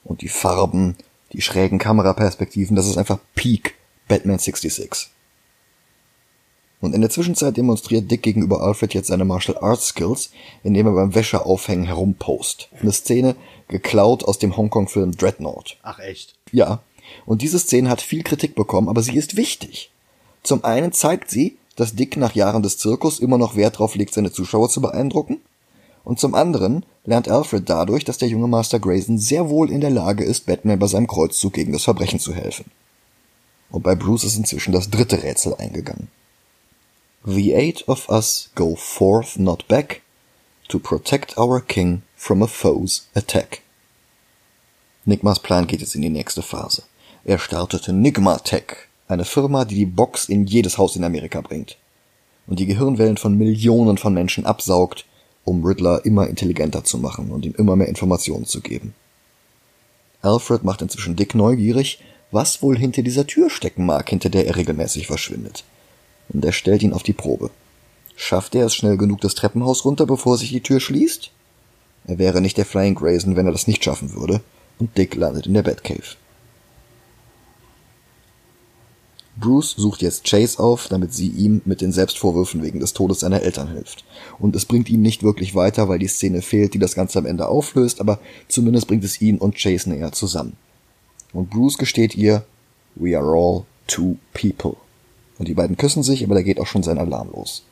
[0.04, 0.96] Und die Farben,
[1.32, 3.74] die schrägen Kameraperspektiven, das ist einfach Peak
[4.08, 5.10] Batman 66.
[6.82, 10.30] Und in der Zwischenzeit demonstriert Dick gegenüber Alfred jetzt seine Martial Arts Skills,
[10.64, 12.68] indem er beim Wäscheaufhängen herumpost.
[12.80, 13.36] Eine Szene
[13.68, 15.78] geklaut aus dem Hongkong-Film Dreadnought.
[15.82, 16.34] Ach echt?
[16.50, 16.82] Ja.
[17.24, 19.92] Und diese Szene hat viel Kritik bekommen, aber sie ist wichtig.
[20.42, 24.12] Zum einen zeigt sie, dass Dick nach Jahren des Zirkus immer noch Wert darauf legt,
[24.12, 25.40] seine Zuschauer zu beeindrucken.
[26.02, 29.90] Und zum anderen lernt Alfred dadurch, dass der junge Master Grayson sehr wohl in der
[29.90, 32.64] Lage ist, Batman bei seinem Kreuzzug gegen das Verbrechen zu helfen.
[33.72, 36.08] Und bei Bruce ist inzwischen das dritte Rätsel eingegangen.
[37.24, 40.02] The eight of us go forth not back
[40.68, 43.62] to protect our king from a foe's attack.
[45.04, 46.84] Nigmas Plan geht jetzt in die nächste Phase.
[47.24, 51.76] Er startete Nigma Tech, eine Firma, die die Box in jedes Haus in Amerika bringt
[52.46, 55.06] und die Gehirnwellen von Millionen von Menschen absaugt,
[55.44, 58.94] um Riddler immer intelligenter zu machen und ihm immer mehr Informationen zu geben.
[60.20, 62.00] Alfred macht inzwischen Dick neugierig,
[62.32, 65.64] was wohl hinter dieser Tür stecken mag, hinter der er regelmäßig verschwindet.
[66.30, 67.50] Und er stellt ihn auf die Probe.
[68.16, 71.30] Schafft er es schnell genug das Treppenhaus runter, bevor sich die Tür schließt?
[72.06, 74.40] Er wäre nicht der Flying Grayson, wenn er das nicht schaffen würde,
[74.78, 76.16] und Dick landet in der Batcave.
[79.36, 83.42] Bruce sucht jetzt Chase auf, damit sie ihm mit den Selbstvorwürfen wegen des Todes seiner
[83.42, 84.04] Eltern hilft.
[84.38, 87.26] Und es bringt ihn nicht wirklich weiter, weil die Szene fehlt, die das Ganze am
[87.26, 90.56] Ende auflöst, aber zumindest bringt es ihn und Chase näher zusammen.
[91.32, 92.44] Und Bruce gesteht ihr,
[92.94, 94.76] we are all two people.
[95.38, 97.64] Und die beiden küssen sich, aber da geht auch schon sein Alarm los.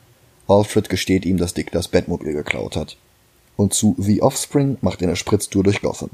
[0.49, 2.97] Alfred gesteht ihm, dass Dick das Bettmobil geklaut hat.
[3.57, 6.11] Und zu The Offspring macht er eine Spritztour durch Gotham.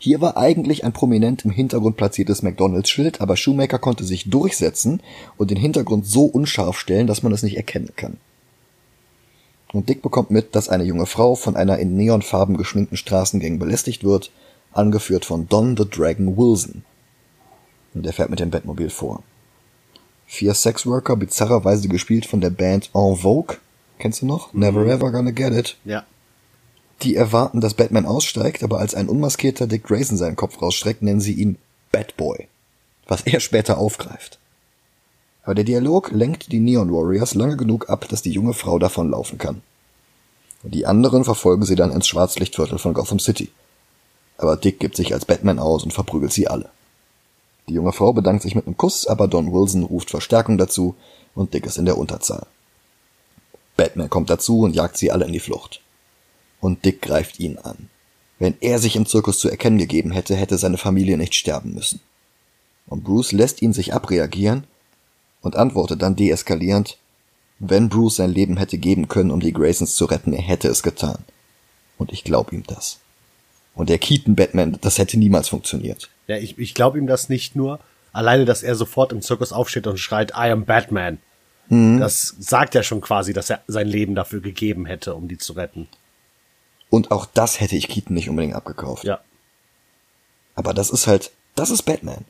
[0.00, 5.02] Hier war eigentlich ein prominent im Hintergrund platziertes McDonalds-Schild, aber Shoemaker konnte sich durchsetzen
[5.36, 8.16] und den Hintergrund so unscharf stellen, dass man es nicht erkennen kann.
[9.72, 14.04] Und Dick bekommt mit, dass eine junge Frau von einer in Neonfarben geschminkten Straßengang belästigt
[14.04, 14.30] wird,
[14.72, 16.84] angeführt von Don the Dragon Wilson.
[17.94, 19.22] Und er fährt mit dem Bettmobil vor.
[20.26, 23.56] Vier Sexworker, bizarrerweise gespielt von der Band En Vogue.
[23.98, 24.52] Kennst du noch?
[24.52, 24.60] Mhm.
[24.60, 25.76] Never ever gonna get it.
[25.84, 26.04] Ja.
[27.02, 31.20] Die erwarten, dass Batman aussteigt, aber als ein unmaskierter Dick Grayson seinen Kopf rausstreckt, nennen
[31.20, 31.56] sie ihn
[31.92, 32.48] Batboy,
[33.06, 34.38] was er später aufgreift.
[35.44, 39.38] Aber der Dialog lenkt die Neon Warriors lange genug ab, dass die junge Frau davonlaufen
[39.38, 39.62] kann.
[40.62, 43.48] Die anderen verfolgen sie dann ins Schwarzlichtviertel von Gotham City.
[44.38, 46.70] Aber Dick gibt sich als Batman aus und verprügelt sie alle.
[47.68, 50.94] Die junge Frau bedankt sich mit einem Kuss, aber Don Wilson ruft Verstärkung dazu
[51.34, 52.46] und Dick ist in der Unterzahl.
[53.76, 55.82] Batman kommt dazu und jagt sie alle in die Flucht
[56.60, 57.88] und Dick greift ihn an.
[58.38, 62.00] Wenn er sich im Zirkus zu erkennen gegeben hätte, hätte seine Familie nicht sterben müssen.
[62.86, 64.64] Und Bruce lässt ihn sich abreagieren
[65.42, 66.98] und antwortet dann deeskalierend,
[67.58, 70.82] wenn Bruce sein Leben hätte geben können, um die Graysons zu retten, er hätte es
[70.82, 71.18] getan.
[71.96, 72.98] Und ich glaub ihm das.
[73.78, 76.10] Und der Keaton Batman, das hätte niemals funktioniert.
[76.26, 77.78] Ja, ich, ich glaube ihm das nicht nur.
[78.12, 81.18] Alleine, dass er sofort im Zirkus aufsteht und schreit, I am Batman.
[81.68, 82.00] Mhm.
[82.00, 85.52] Das sagt ja schon quasi, dass er sein Leben dafür gegeben hätte, um die zu
[85.52, 85.86] retten.
[86.90, 89.04] Und auch das hätte ich Keaton nicht unbedingt abgekauft.
[89.04, 89.20] Ja.
[90.56, 92.24] Aber das ist halt, das ist Batman.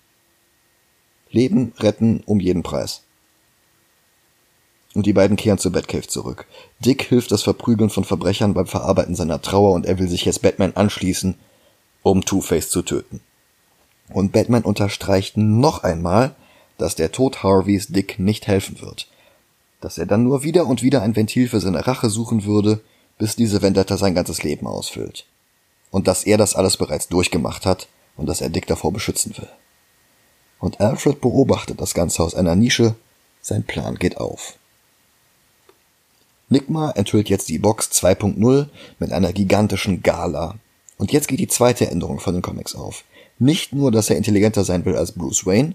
[1.31, 3.05] Leben retten um jeden Preis.
[4.95, 6.47] Und die beiden kehren zur Batcave zurück.
[6.81, 10.43] Dick hilft das Verprügeln von Verbrechern beim Verarbeiten seiner Trauer und er will sich jetzt
[10.43, 11.35] Batman anschließen,
[12.03, 13.21] um Two-Face zu töten.
[14.11, 16.35] Und Batman unterstreicht noch einmal,
[16.79, 19.09] dass der Tod Harveys Dick nicht helfen wird.
[19.81, 22.81] Dass er dann nur wieder und wieder ein Ventil für seine Rache suchen würde
[23.19, 25.27] bis diese Vendetta sein ganzes Leben ausfüllt.
[25.91, 29.49] Und dass er das alles bereits durchgemacht hat und dass er Dick davor beschützen will.
[30.61, 32.95] Und Alfred beobachtet das Ganze aus einer Nische,
[33.41, 34.58] sein Plan geht auf.
[36.49, 38.67] Nigma enthüllt jetzt die Box 2.0
[38.99, 40.57] mit einer gigantischen Gala.
[40.97, 43.05] Und jetzt geht die zweite Änderung von den Comics auf.
[43.39, 45.75] Nicht nur, dass er intelligenter sein will als Bruce Wayne,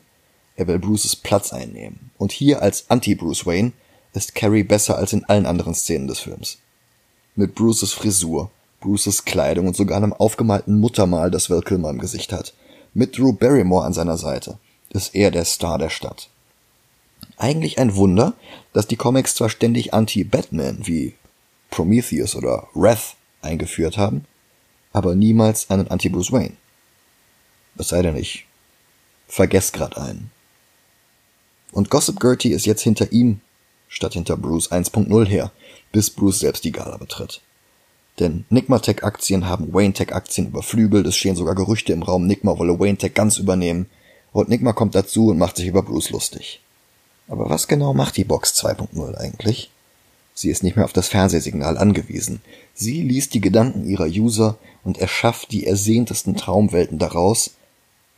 [0.55, 2.11] er will Bruces Platz einnehmen.
[2.17, 3.71] Und hier als Anti-Bruce Wayne
[4.13, 6.57] ist Carrie besser als in allen anderen Szenen des Films
[7.35, 12.31] mit Bruces Frisur, Bruces Kleidung und sogar einem aufgemalten Muttermal, das Val Kilmer im Gesicht
[12.31, 12.53] hat.
[12.93, 14.59] Mit Drew Barrymore an seiner Seite
[14.89, 16.29] ist er der Star der Stadt.
[17.43, 18.35] Eigentlich ein Wunder,
[18.71, 21.13] dass die Comics zwar ständig Anti-Batman wie
[21.71, 24.23] Prometheus oder Wrath eingeführt haben,
[24.93, 26.55] aber niemals einen Anti-Bruce Wayne.
[27.77, 28.45] Es sei denn, ich
[29.27, 30.31] vergess grad einen.
[31.73, 33.41] Und Gossip Gertie ist jetzt hinter ihm
[33.89, 35.51] statt hinter Bruce 1.0 her,
[35.91, 37.41] bis Bruce selbst die Gala betritt.
[38.21, 43.37] Denn Nigma-Tech-Aktien haben Wayne-Tech-Aktien überflügelt, es stehen sogar Gerüchte im Raum, Nigma wolle Wayne-Tech ganz
[43.37, 43.89] übernehmen,
[44.31, 46.61] und Nigma kommt dazu und macht sich über Bruce lustig.
[47.27, 49.71] Aber was genau macht die Box 2.0 eigentlich?
[50.33, 52.41] Sie ist nicht mehr auf das Fernsehsignal angewiesen.
[52.73, 57.51] Sie liest die Gedanken ihrer User und erschafft die ersehntesten Traumwelten daraus,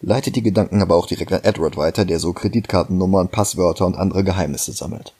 [0.01, 4.23] leitet die Gedanken aber auch direkt an Edward weiter, der so Kreditkartennummern, Passwörter und andere
[4.23, 5.13] Geheimnisse sammelt.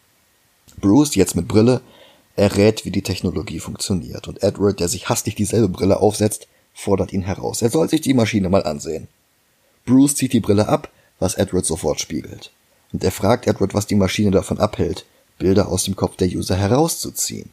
[0.79, 1.81] Bruce, jetzt mit Brille,
[2.35, 7.21] errät, wie die Technologie funktioniert, und Edward, der sich hastig dieselbe Brille aufsetzt, fordert ihn
[7.21, 7.61] heraus.
[7.61, 9.07] Er soll sich die Maschine mal ansehen.
[9.85, 12.51] Bruce zieht die Brille ab, was Edward sofort spiegelt.
[12.95, 15.05] Und er fragt Edward, was die Maschine davon abhält,
[15.37, 17.49] Bilder aus dem Kopf der User herauszuziehen.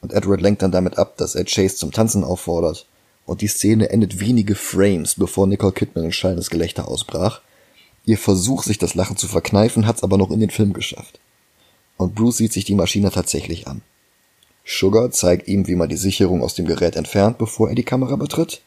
[0.00, 2.86] Und Edward lenkt dann damit ab, dass er Chase zum Tanzen auffordert,
[3.26, 7.40] und die Szene endet wenige Frames, bevor Nicole Kidman in schallendes Gelächter ausbrach.
[8.04, 11.18] Ihr Versuch, sich das Lachen zu verkneifen, hat's aber noch in den Film geschafft
[11.96, 13.82] und Bruce sieht sich die Maschine tatsächlich an.
[14.64, 18.16] Sugar zeigt ihm, wie man die Sicherung aus dem Gerät entfernt, bevor er die Kamera
[18.16, 18.62] betritt.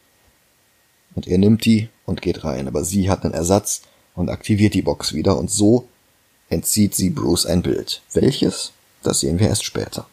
[1.15, 3.81] Und er nimmt die und geht rein, aber sie hat einen Ersatz
[4.18, 5.88] und aktiviert die Box wieder und so
[6.49, 8.01] entzieht sie Bruce ein Bild.
[8.13, 8.72] Welches?
[9.03, 10.07] Das sehen wir erst später.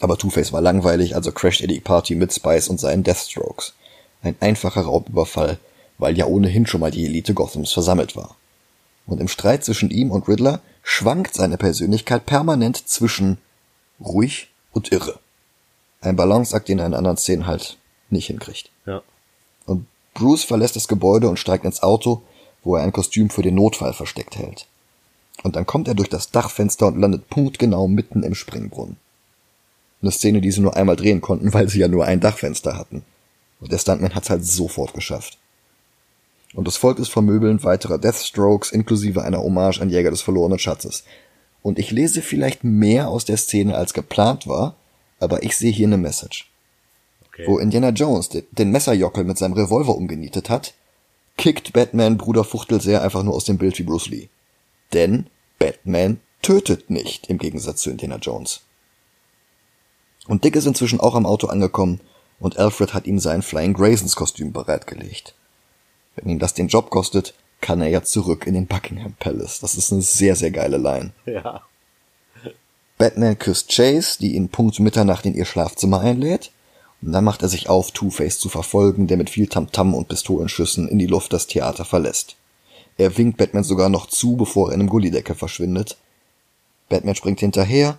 [0.00, 3.74] Aber Two-Face war langweilig, also crasht er die Party mit Spice und seinen Deathstrokes.
[4.22, 5.58] Ein einfacher Raubüberfall,
[5.98, 8.36] weil ja ohnehin schon mal die Elite Gothams versammelt war.
[9.06, 13.38] Und im Streit zwischen ihm und Riddler schwankt seine Persönlichkeit permanent zwischen
[14.00, 15.18] ruhig und irre.
[16.00, 17.78] Ein Balanceakt, den er in anderen Szenen halt
[18.10, 18.70] nicht hinkriegt.
[18.84, 19.02] Ja.
[19.64, 22.22] Und Bruce verlässt das Gebäude und steigt ins Auto,
[22.66, 24.66] wo er ein Kostüm für den Notfall versteckt hält.
[25.42, 28.96] Und dann kommt er durch das Dachfenster und landet punktgenau mitten im Springbrunnen.
[30.02, 33.04] Eine Szene, die sie nur einmal drehen konnten, weil sie ja nur ein Dachfenster hatten.
[33.60, 35.38] Und der Stuntman hat's halt sofort geschafft.
[36.54, 41.04] Und das folgt es Vermöbeln weiterer Deathstrokes inklusive einer Hommage an Jäger des verlorenen Schatzes.
[41.62, 44.74] Und ich lese vielleicht mehr aus der Szene als geplant war,
[45.20, 46.50] aber ich sehe hier eine Message.
[47.28, 47.44] Okay.
[47.46, 50.74] Wo Indiana Jones den Messerjockel mit seinem Revolver umgenietet hat,
[51.36, 54.28] kickt Batman Bruder Fuchtel sehr einfach nur aus dem Bild wie Bruce Lee.
[54.92, 55.26] Denn
[55.58, 58.60] Batman tötet nicht, im Gegensatz zu Indiana Jones.
[60.26, 62.00] Und Dick ist inzwischen auch am Auto angekommen
[62.38, 65.34] und Alfred hat ihm sein Flying Graysons Kostüm bereitgelegt.
[66.16, 69.60] Wenn ihn das den Job kostet, kann er ja zurück in den Buckingham Palace.
[69.60, 71.12] Das ist eine sehr, sehr geile Line.
[71.26, 71.62] Ja.
[72.98, 76.50] Batman küsst Chase, die ihn Punkt Mitternacht in ihr Schlafzimmer einlädt.
[77.02, 80.08] Und dann macht er sich auf, Two-Face zu verfolgen, der mit viel Tamtam -Tam und
[80.08, 82.36] Pistolenschüssen in die Luft das Theater verlässt.
[82.96, 85.96] Er winkt Batman sogar noch zu, bevor er in einem Gullideckel verschwindet.
[86.88, 87.98] Batman springt hinterher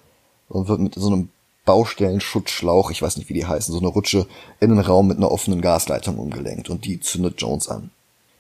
[0.50, 1.30] und wird mit so einem
[1.66, 4.26] Baustellenschutzschlauch, ich weiß nicht wie die heißen, so eine Rutsche,
[4.60, 7.92] in den Raum mit einer offenen Gasleitung umgelenkt und die zündet Jones an.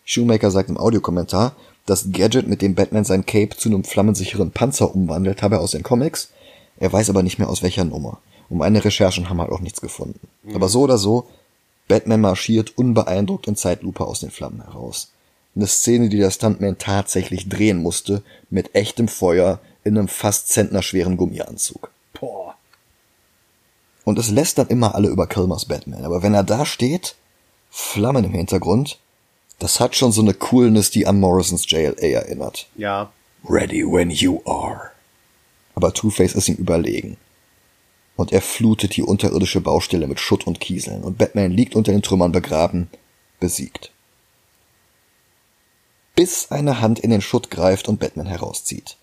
[0.05, 1.53] Shoemaker sagt im Audiokommentar,
[1.85, 5.71] das Gadget, mit dem Batman sein Cape zu einem flammensicheren Panzer umwandelt, habe er aus
[5.71, 6.31] den Comics.
[6.79, 8.19] Er weiß aber nicht mehr aus welcher Nummer.
[8.49, 10.27] Um meine Recherchen haben halt auch nichts gefunden.
[10.43, 10.55] Mhm.
[10.55, 11.27] Aber so oder so,
[11.87, 15.11] Batman marschiert unbeeindruckt in Zeitlupe aus den Flammen heraus.
[15.55, 21.17] Eine Szene, die der Stuntman tatsächlich drehen musste, mit echtem Feuer in einem fast zentnerschweren
[21.17, 21.91] Gummianzug.
[22.19, 22.55] Boah.
[24.03, 26.05] Und es lässt dann immer alle über Kilmers Batman.
[26.05, 27.15] Aber wenn er da steht,
[27.69, 28.99] Flammen im Hintergrund,
[29.59, 32.67] das hat schon so eine Coolness, die an Morrisons JLA erinnert.
[32.75, 33.11] Ja.
[33.47, 34.91] Ready when you are.
[35.75, 37.17] Aber Two-Face ist ihm überlegen.
[38.17, 42.01] Und er flutet die unterirdische Baustelle mit Schutt und Kieseln und Batman liegt unter den
[42.01, 42.89] Trümmern begraben,
[43.39, 43.91] besiegt.
[46.15, 48.97] Bis eine Hand in den Schutt greift und Batman herauszieht.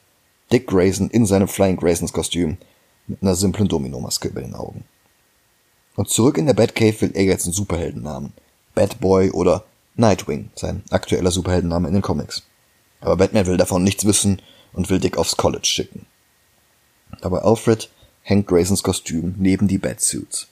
[0.53, 2.59] Dick Grayson in seinem Flying Graysons Kostüm
[3.07, 4.85] mit einer simplen Dominomaske über den Augen.
[5.97, 8.33] Und zurück in der Batcave will er jetzt einen Superheldennamen.
[8.75, 12.43] Batboy oder Nightwing, sein aktueller Superheldenname in den Comics.
[13.01, 14.43] Aber Batman will davon nichts wissen
[14.73, 16.07] und will Dick aufs College schicken.
[17.21, 17.91] Aber Alfred
[18.25, 20.49] hängt Graysons Kostüm neben die Batsuits.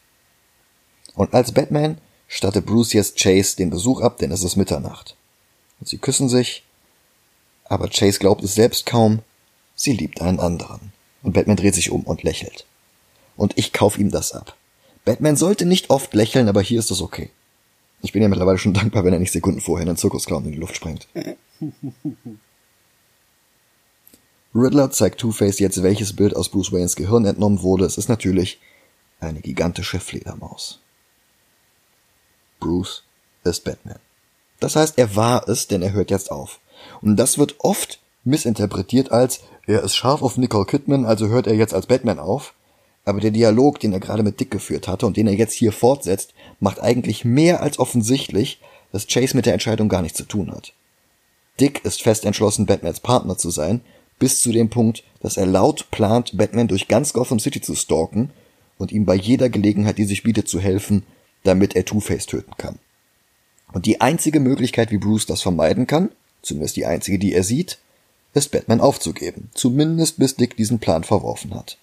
[1.15, 1.99] Und als Batman
[2.29, 5.17] stattet Bruce jetzt Chase den Besuch ab, denn es ist Mitternacht.
[5.81, 6.63] Und sie küssen sich,
[7.65, 9.21] aber Chase glaubt es selbst kaum,
[9.75, 10.93] sie liebt einen anderen.
[11.23, 12.67] Und Batman dreht sich um und lächelt.
[13.37, 14.55] Und ich kauf ihm das ab.
[15.05, 17.31] Batman sollte nicht oft lächeln, aber hier ist es okay.
[18.03, 20.59] Ich bin ja mittlerweile schon dankbar, wenn er nicht Sekunden vorher einen Zirkusclown in die
[20.59, 21.09] Luft sprengt.
[24.55, 27.85] Riddler zeigt Two-Face jetzt, welches Bild aus Bruce Waynes Gehirn entnommen wurde.
[27.85, 28.61] Es ist natürlich
[29.21, 30.81] eine gigantische Fledermaus.
[32.61, 33.05] Bruce
[33.45, 33.99] ist Batman.
[34.61, 36.61] Das heißt, er war es, denn er hört jetzt auf.
[37.01, 41.55] Und das wird oft missinterpretiert als, er ist scharf auf Nicole Kidman, also hört er
[41.55, 42.55] jetzt als Batman auf.
[43.05, 45.73] Aber der Dialog, den er gerade mit Dick geführt hatte und den er jetzt hier
[45.73, 48.61] fortsetzt, macht eigentlich mehr als offensichtlich,
[48.93, 50.73] dass Chase mit der Entscheidung gar nichts zu tun hat.
[51.59, 53.81] Dick ist fest entschlossen, Batmans Partner zu sein,
[54.23, 58.31] bis zu dem Punkt, dass er laut plant, Batman durch ganz Gotham City zu stalken
[58.79, 61.03] und ihm bei jeder Gelegenheit, die sich bietet, zu helfen,
[61.43, 62.79] damit er Two-Face töten kann.
[63.73, 66.11] Und die einzige Möglichkeit, wie Bruce das vermeiden kann,
[66.41, 67.81] zumindest die einzige, die er sieht,
[68.33, 71.79] ist Batman aufzugeben, zumindest bis Dick diesen Plan verworfen hat.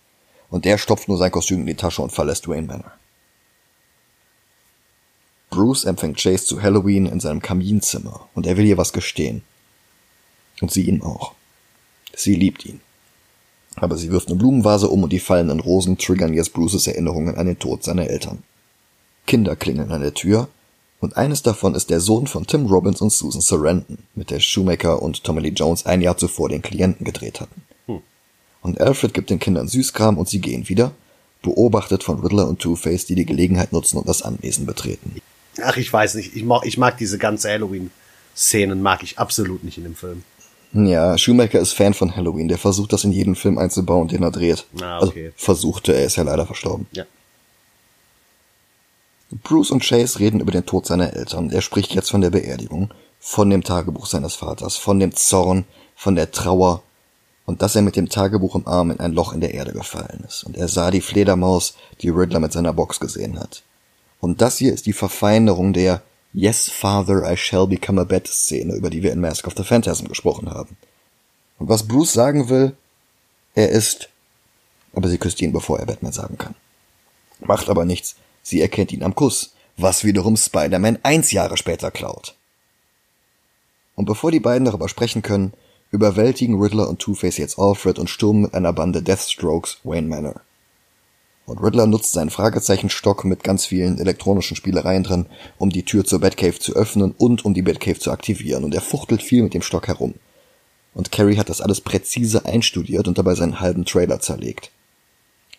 [0.50, 2.94] Und der stopft nur sein Kostüm in die Tasche und verlässt Wayne Manor.
[5.50, 9.42] Bruce empfängt Chase zu Halloween in seinem Kaminzimmer und er will ihr was gestehen.
[10.62, 11.34] Und sie ihn auch.
[12.20, 12.82] Sie liebt ihn.
[13.76, 17.46] Aber sie wirft eine Blumenvase um und die fallenden Rosen triggern jetzt Bruces Erinnerungen an
[17.46, 18.44] den Tod seiner Eltern.
[19.26, 20.50] Kinder klingeln an der Tür
[21.00, 25.02] und eines davon ist der Sohn von Tim Robbins und Susan Sarandon, mit der Shoemaker
[25.02, 27.62] und Tommy Lee Jones ein Jahr zuvor den Klienten gedreht hatten.
[27.86, 28.02] Hm.
[28.64, 30.92] Und Alfred gibt den Kindern Süßkram und sie gehen wieder,
[31.42, 35.22] beobachtet von Riddler und Two-Face, die die Gelegenheit nutzen und das Anwesen betreten.
[35.64, 36.36] Ach, ich weiß nicht.
[36.36, 40.24] Ich mag, ich mag diese ganze Halloween-Szenen, mag ich absolut nicht in dem Film.
[40.74, 42.48] Ja, Shoemaker ist Fan von Halloween.
[42.48, 44.66] Der versucht das in jeden Film einzubauen, den er dreht.
[44.82, 45.28] Ah, okay.
[45.28, 46.88] Also versuchte, er ist ja leider verstorben.
[46.92, 47.06] Ja.
[49.44, 51.52] Bruce und Chase reden über den Tod seiner Eltern.
[51.52, 55.66] Er spricht jetzt von der Beerdigung, von dem Tagebuch seines Vaters, von dem Zorn,
[55.96, 56.82] von der Trauer
[57.50, 60.24] und dass er mit dem Tagebuch im Arm in ein Loch in der Erde gefallen
[60.28, 60.44] ist.
[60.44, 63.64] Und er sah die Fledermaus, die Riddler mit seiner Box gesehen hat.
[64.20, 66.04] Und das hier ist die Verfeinerung der
[66.34, 69.64] Yes, Father, I shall become a bat Szene, über die wir in Mask of the
[69.64, 70.78] Phantasm gesprochen haben.
[71.58, 72.76] Und was Bruce sagen will,
[73.56, 74.10] er ist,
[74.94, 76.56] aber sie küsst ihn, bevor er Batman sagen kann.
[77.40, 82.36] Macht aber nichts, sie erkennt ihn am Kuss, was wiederum Spider-Man eins Jahre später klaut.
[83.96, 85.54] Und bevor die beiden darüber sprechen können,
[85.92, 90.42] überwältigen Riddler und Two-Face jetzt Alfred und stürmen mit einer Bande Deathstrokes Wayne Manor.
[91.50, 95.26] Und Riddler nutzt seinen Fragezeichenstock mit ganz vielen elektronischen Spielereien drin,
[95.58, 98.64] um die Tür zur Batcave zu öffnen und um die Batcave zu aktivieren.
[98.64, 100.14] Und er fuchtelt viel mit dem Stock herum.
[100.94, 104.70] Und Carrie hat das alles präzise einstudiert und dabei seinen halben Trailer zerlegt.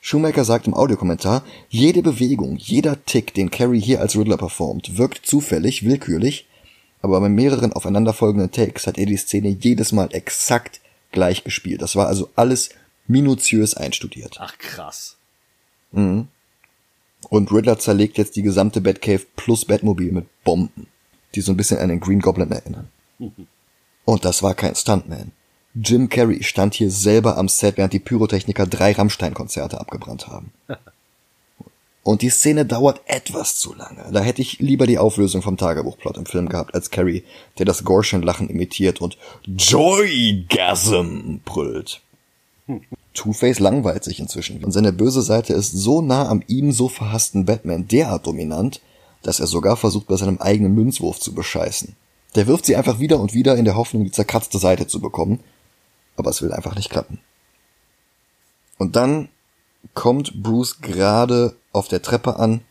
[0.01, 5.27] Schumacher sagt im Audiokommentar, jede Bewegung, jeder Tick, den Carrie hier als Riddler performt, wirkt
[5.27, 6.47] zufällig, willkürlich,
[7.03, 10.81] aber bei mehreren aufeinanderfolgenden Takes hat er die Szene jedes Mal exakt
[11.11, 11.83] gleich gespielt.
[11.83, 12.71] Das war also alles
[13.09, 14.37] minutiös einstudiert.
[14.39, 15.17] Ach krass.
[15.93, 16.29] Mhm.
[17.29, 20.87] Und Riddler zerlegt jetzt die gesamte Batcave plus Batmobil mit Bomben,
[21.35, 22.89] die so ein bisschen an den Green Goblin erinnern.
[23.19, 23.47] Mhm.
[24.05, 25.33] Und das war kein Stuntman.
[25.75, 30.53] Jim Carrey stand hier selber am Set, während die Pyrotechniker drei Rammstein-Konzerte abgebrannt haben.
[32.03, 34.11] Und die Szene dauert etwas zu lange.
[34.11, 37.25] Da hätte ich lieber die Auflösung vom Tagebuchplot im Film gehabt als Carrie,
[37.59, 42.01] der das Gorschen-Lachen imitiert und Joygasm brüllt.
[43.15, 47.45] Two-Face langweilt sich inzwischen und seine böse Seite ist so nah am ihm so verhassten
[47.45, 48.81] Batman derart dominant,
[49.23, 51.97] dass er sogar versucht, bei seinem eigenen Münzwurf zu bescheißen.
[52.37, 55.41] Der wirft sie einfach wieder und wieder in der Hoffnung, die zerkratzte Seite zu bekommen,
[56.17, 57.19] aber es will einfach nicht klappen.
[58.79, 59.29] Und dann
[59.95, 62.63] kommt Bruce gerade auf der Treppe an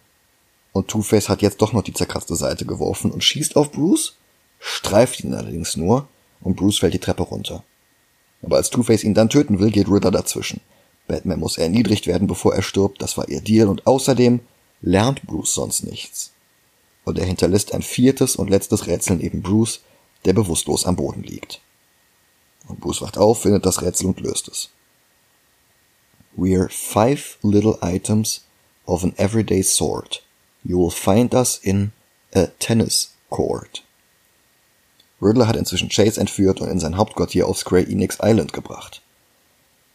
[0.71, 4.15] und Two-Face hat jetzt doch noch die zerkratzte Seite geworfen und schießt auf Bruce,
[4.59, 6.07] streift ihn allerdings nur
[6.41, 7.63] und Bruce fällt die Treppe runter.
[8.41, 10.61] Aber als Two-Face ihn dann töten will, geht Riddler dazwischen.
[11.07, 14.39] Batman muss erniedrigt werden, bevor er stirbt, das war ihr Deal, und außerdem
[14.81, 16.31] lernt Bruce sonst nichts.
[17.03, 19.81] Und er hinterlässt ein viertes und letztes Rätsel neben Bruce,
[20.25, 21.61] der bewusstlos am Boden liegt.
[22.67, 24.69] Und Bruce wacht auf, findet das Rätsel und löst es.
[26.37, 28.45] We're five little items
[28.85, 30.23] of an everyday sort.
[30.63, 31.91] You will find us in
[32.33, 33.83] a tennis court.
[35.21, 39.01] Riddler hat inzwischen Chase entführt und in sein Hauptquartier auf Square Enix Island gebracht.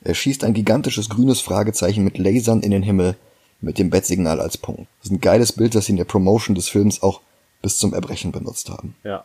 [0.03, 3.17] Er schießt ein gigantisches grünes Fragezeichen mit Lasern in den Himmel
[3.61, 4.87] mit dem Bettsignal als Punkt.
[5.01, 7.23] Das ist ein geiles Bild, das sie in der Promotion des Films auch
[7.63, 8.95] bis zum Erbrechen benutzt haben.
[9.03, 9.25] Ja.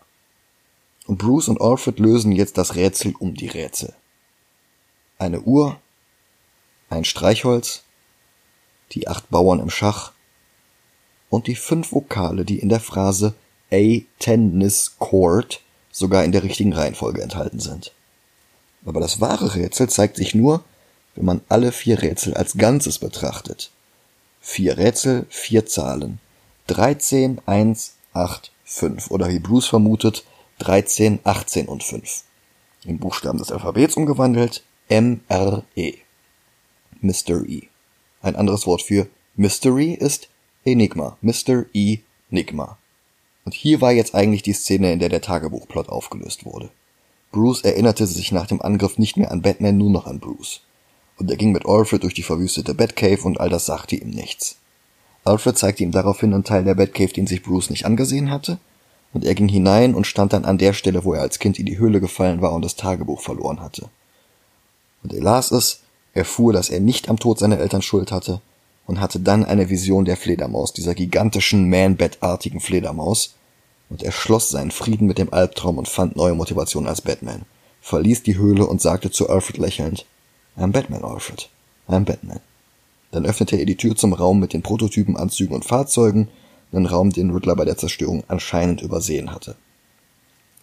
[1.05, 3.93] Und Bruce und Alfred lösen jetzt das Rätsel um die Rätsel.
[5.17, 5.77] Eine Uhr,
[6.89, 7.83] ein Streichholz,
[8.93, 10.13] die acht Bauern im Schach
[11.29, 13.35] und die fünf Vokale, die in der Phrase
[13.71, 17.91] A Tennis Court sogar in der richtigen Reihenfolge enthalten sind.
[18.85, 20.63] Aber das wahre Rätsel zeigt sich nur,
[21.15, 23.71] wenn man alle vier Rätsel als Ganzes betrachtet.
[24.41, 26.19] Vier Rätsel, vier Zahlen.
[26.67, 29.11] 13, 1, 8, 5.
[29.11, 30.23] Oder wie Bruce vermutet,
[30.59, 32.23] 13, 18 und 5.
[32.85, 35.95] In Buchstaben des Alphabets umgewandelt, M, R, E.
[37.01, 37.69] Mystery.
[38.21, 40.29] Ein anderes Wort für Mystery ist
[40.65, 41.17] Enigma.
[41.21, 41.65] Mr.
[41.73, 41.99] E.
[42.29, 42.77] Enigma.
[43.49, 46.69] Und hier war jetzt eigentlich die Szene, in der der Tagebuchplot aufgelöst wurde.
[47.31, 50.61] Bruce erinnerte sich nach dem Angriff nicht mehr an Batman, nur noch an Bruce.
[51.17, 54.57] Und er ging mit Alfred durch die verwüstete Batcave und all das sagte ihm nichts.
[55.23, 58.59] Alfred zeigte ihm daraufhin einen Teil der Batcave, den sich Bruce nicht angesehen hatte,
[59.13, 61.65] und er ging hinein und stand dann an der Stelle, wo er als Kind in
[61.65, 63.89] die Höhle gefallen war und das Tagebuch verloren hatte.
[65.01, 65.79] Und er las es,
[66.13, 68.41] erfuhr, dass er nicht am Tod seiner Eltern Schuld hatte
[68.85, 73.33] und hatte dann eine Vision der Fledermaus, dieser gigantischen Man-Bat-artigen Fledermaus,
[73.89, 77.43] und er schloss seinen Frieden mit dem Albtraum und fand neue Motivation als Batman,
[77.81, 80.05] verließ die Höhle und sagte zu Alfred lächelnd,
[80.57, 81.49] I'm Batman, Alfred.
[81.87, 82.39] I'm Batman.
[83.11, 86.27] Dann öffnete er die Tür zum Raum mit den Prototypen, Anzügen und Fahrzeugen,
[86.71, 89.55] einen Raum, den Riddler bei der Zerstörung anscheinend übersehen hatte.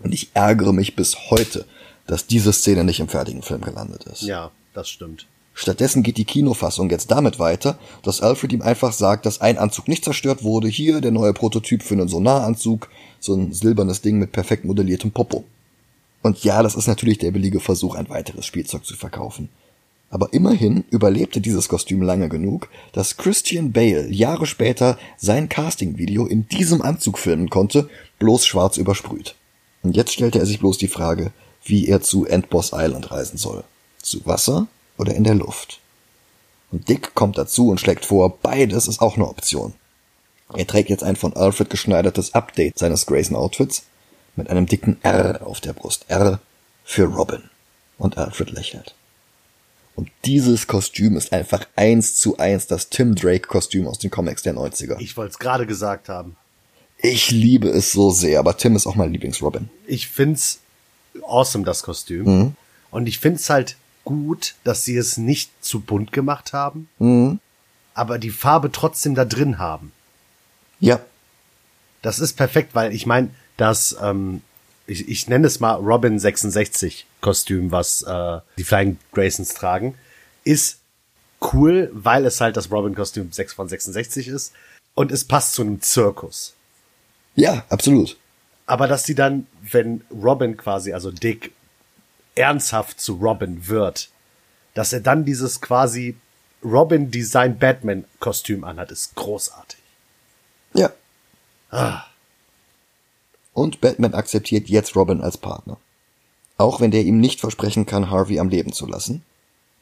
[0.01, 1.67] Und ich ärgere mich bis heute,
[2.07, 4.23] dass diese Szene nicht im fertigen Film gelandet ist.
[4.23, 5.27] Ja, das stimmt.
[5.55, 9.89] Stattdessen geht die Kinofassung jetzt damit weiter, dass Alfred ihm einfach sagt, dass ein Anzug
[9.89, 10.69] nicht zerstört wurde.
[10.69, 12.91] Hier der neue Prototyp für einen Sonaranzug,
[13.27, 15.45] so ein silbernes Ding mit perfekt modelliertem Popo.
[16.23, 19.49] Und ja, das ist natürlich der billige Versuch, ein weiteres Spielzeug zu verkaufen.
[20.09, 26.49] Aber immerhin überlebte dieses Kostüm lange genug, dass Christian Bale Jahre später sein Casting-Video in
[26.49, 29.35] diesem Anzug filmen konnte, bloß schwarz übersprüht.
[29.83, 31.33] Und jetzt stellte er sich bloß die Frage,
[31.65, 33.65] wie er zu Endboss Island reisen soll.
[34.01, 35.81] Zu Wasser oder in der Luft.
[36.71, 39.75] Und Dick kommt dazu und schlägt vor, beides ist auch eine Option.
[40.55, 43.83] Er trägt jetzt ein von Alfred geschneidertes Update seines Grayson-Outfits
[44.37, 46.05] mit einem dicken R auf der Brust.
[46.09, 46.41] R
[46.85, 47.43] für Robin.
[47.99, 48.95] Und Alfred lächelt.
[49.97, 54.55] Und dieses Kostüm ist einfach eins zu eins das Tim Drake-Kostüm aus den Comics der
[54.55, 55.01] 90er.
[55.01, 56.37] Ich wollte es gerade gesagt haben.
[56.99, 59.71] Ich liebe es so sehr, aber Tim ist auch mein Lieblings-Robin.
[59.87, 60.61] Ich find's
[61.27, 62.25] awesome, das Kostüm.
[62.25, 62.57] Mhm.
[62.91, 67.41] Und ich find's halt gut, dass sie es nicht zu bunt gemacht haben, mhm.
[67.95, 69.93] aber die Farbe trotzdem da drin haben.
[70.81, 71.01] Ja.
[72.03, 74.43] Das ist perfekt, weil ich meine, das, ähm,
[74.87, 79.95] ich, ich nenne es mal Robin 66 Kostüm, was äh, die Flying Graysons tragen,
[80.45, 80.79] ist
[81.53, 84.53] cool, weil es halt das Robin-Kostüm 6 von 66 ist
[84.95, 86.55] und es passt zu einem Zirkus.
[87.35, 88.17] Ja, absolut.
[88.67, 91.53] Aber dass die dann, wenn Robin quasi, also Dick,
[92.35, 94.11] ernsthaft zu Robin wird,
[94.75, 96.17] dass er dann dieses quasi
[96.63, 99.79] Robin Design Batman Kostüm anhat, ist großartig.
[100.77, 100.93] Ja.
[101.71, 102.05] Ah.
[103.53, 105.79] Und Batman akzeptiert jetzt Robin als Partner.
[106.59, 109.23] Auch wenn der ihm nicht versprechen kann, Harvey am Leben zu lassen.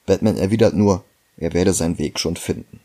[0.07, 1.05] Batman erwidert nur,
[1.37, 2.81] er werde seinen Weg schon finden.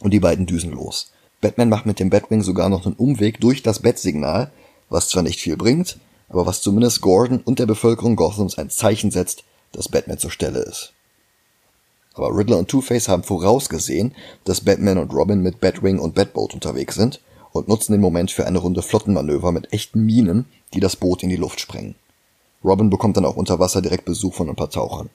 [0.00, 1.12] Und die beiden düsen los.
[1.40, 4.50] Batman macht mit dem Batwing sogar noch einen Umweg durch das Bat-Signal,
[4.88, 5.98] was zwar nicht viel bringt,
[6.28, 10.60] aber was zumindest Gordon und der Bevölkerung Gothams ein Zeichen setzt, dass Batman zur Stelle
[10.60, 10.92] ist.
[12.20, 14.14] Aber Riddler und Two-Face haben vorausgesehen,
[14.44, 17.18] dass Batman und Robin mit Batwing und Batbolt unterwegs sind
[17.52, 20.44] und nutzen den Moment für eine Runde Flottenmanöver mit echten Minen,
[20.74, 21.94] die das Boot in die Luft sprengen.
[22.62, 25.08] Robin bekommt dann auch unter Wasser direkt Besuch von ein paar Tauchern.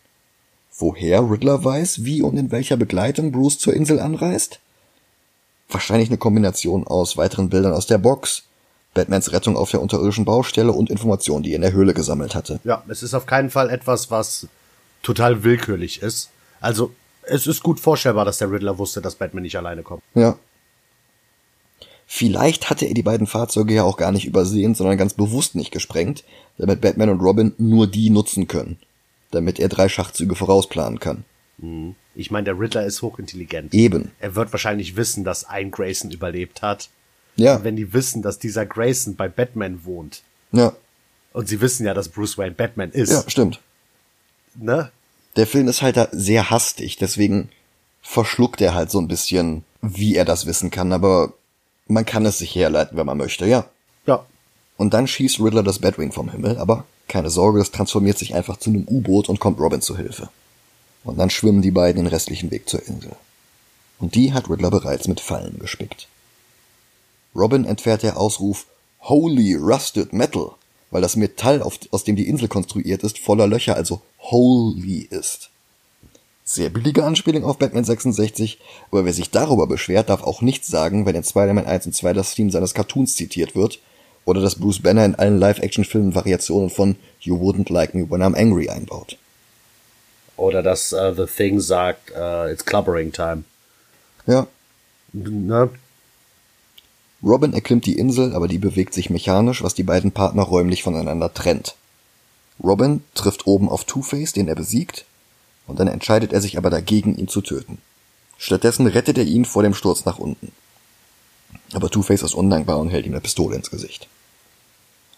[0.80, 4.60] Woher Riddler weiß, wie und in welcher Begleitung Bruce zur Insel anreist?
[5.70, 8.45] Wahrscheinlich eine Kombination aus weiteren Bildern aus der Box,
[8.95, 12.60] Batmans Rettung auf der unterirdischen Baustelle und Informationen, die er in der Höhle gesammelt hatte.
[12.64, 14.47] Ja, es ist auf keinen Fall etwas, was
[15.03, 16.32] total willkürlich ist.
[16.66, 20.01] Also, es ist gut vorstellbar, dass der Riddler wusste, dass Batman nicht alleine kommt.
[20.16, 20.39] Ja.
[22.07, 25.72] Vielleicht hatte er die beiden Fahrzeuge ja auch gar nicht übersehen, sondern ganz bewusst nicht
[25.72, 26.24] gesprengt,
[26.57, 28.78] damit Batman und Robin nur die nutzen können.
[29.30, 31.24] Damit er drei Schachzüge vorausplanen kann.
[31.59, 31.95] Mhm.
[32.16, 33.72] Ich meine, der Riddler ist hochintelligent.
[33.76, 34.11] Eben.
[34.20, 36.89] Er wird wahrscheinlich wissen, dass ein Grayson überlebt hat.
[37.36, 37.57] Ja.
[37.57, 40.24] Und wenn die wissen, dass dieser Grayson bei Batman wohnt.
[40.51, 40.74] Ja.
[41.32, 43.11] Und sie wissen ja, dass Bruce Wayne Batman ist.
[43.11, 43.61] Ja, stimmt.
[44.55, 44.91] Ne?
[45.36, 47.49] Der Film ist halt da sehr hastig, deswegen
[48.01, 51.33] verschluckt er halt so ein bisschen, wie er das wissen kann, aber
[51.88, 53.65] man kann es sich herleiten, wenn man möchte, ja.
[54.05, 54.25] Ja.
[54.77, 58.57] Und dann schießt Riddler das Batwing vom Himmel, aber keine Sorge, es transformiert sich einfach
[58.57, 60.29] zu einem U-Boot und kommt Robin zu Hilfe.
[61.03, 63.11] Und dann schwimmen die beiden den restlichen Weg zur Insel.
[63.99, 66.07] Und die hat Riddler bereits mit Fallen gespickt.
[67.36, 68.65] Robin entfährt der Ausruf
[69.01, 70.51] Holy Rusted Metal,
[70.96, 75.50] weil das Metall, aus dem die Insel konstruiert ist, voller Löcher, also holy ist.
[76.46, 81.06] Sehr billige Anspielung auf Batman 66, aber wer sich darüber beschwert, darf auch nichts sagen,
[81.06, 83.80] wenn in Spider-Man 1 und 2 das Theme seines Cartoons zitiert wird
[84.24, 88.34] oder dass Bruce Banner in allen Live-Action-Filmen Variationen von You Wouldn't Like Me When I'm
[88.34, 89.18] Angry einbaut.
[90.38, 93.43] Oder dass uh, The Thing sagt, uh, it's clubbering time.
[94.28, 94.48] Ja.
[95.12, 95.72] Ne?
[97.26, 101.34] Robin erklimmt die Insel, aber die bewegt sich mechanisch, was die beiden Partner räumlich voneinander
[101.34, 101.76] trennt.
[102.63, 105.05] Robin trifft oben auf Two-Face, den er besiegt,
[105.65, 107.80] und dann entscheidet er sich aber dagegen, ihn zu töten.
[108.38, 110.51] Stattdessen rettet er ihn vor dem Sturz nach unten.
[111.73, 114.07] Aber Two-Face ist undankbar und hält ihm eine Pistole ins Gesicht.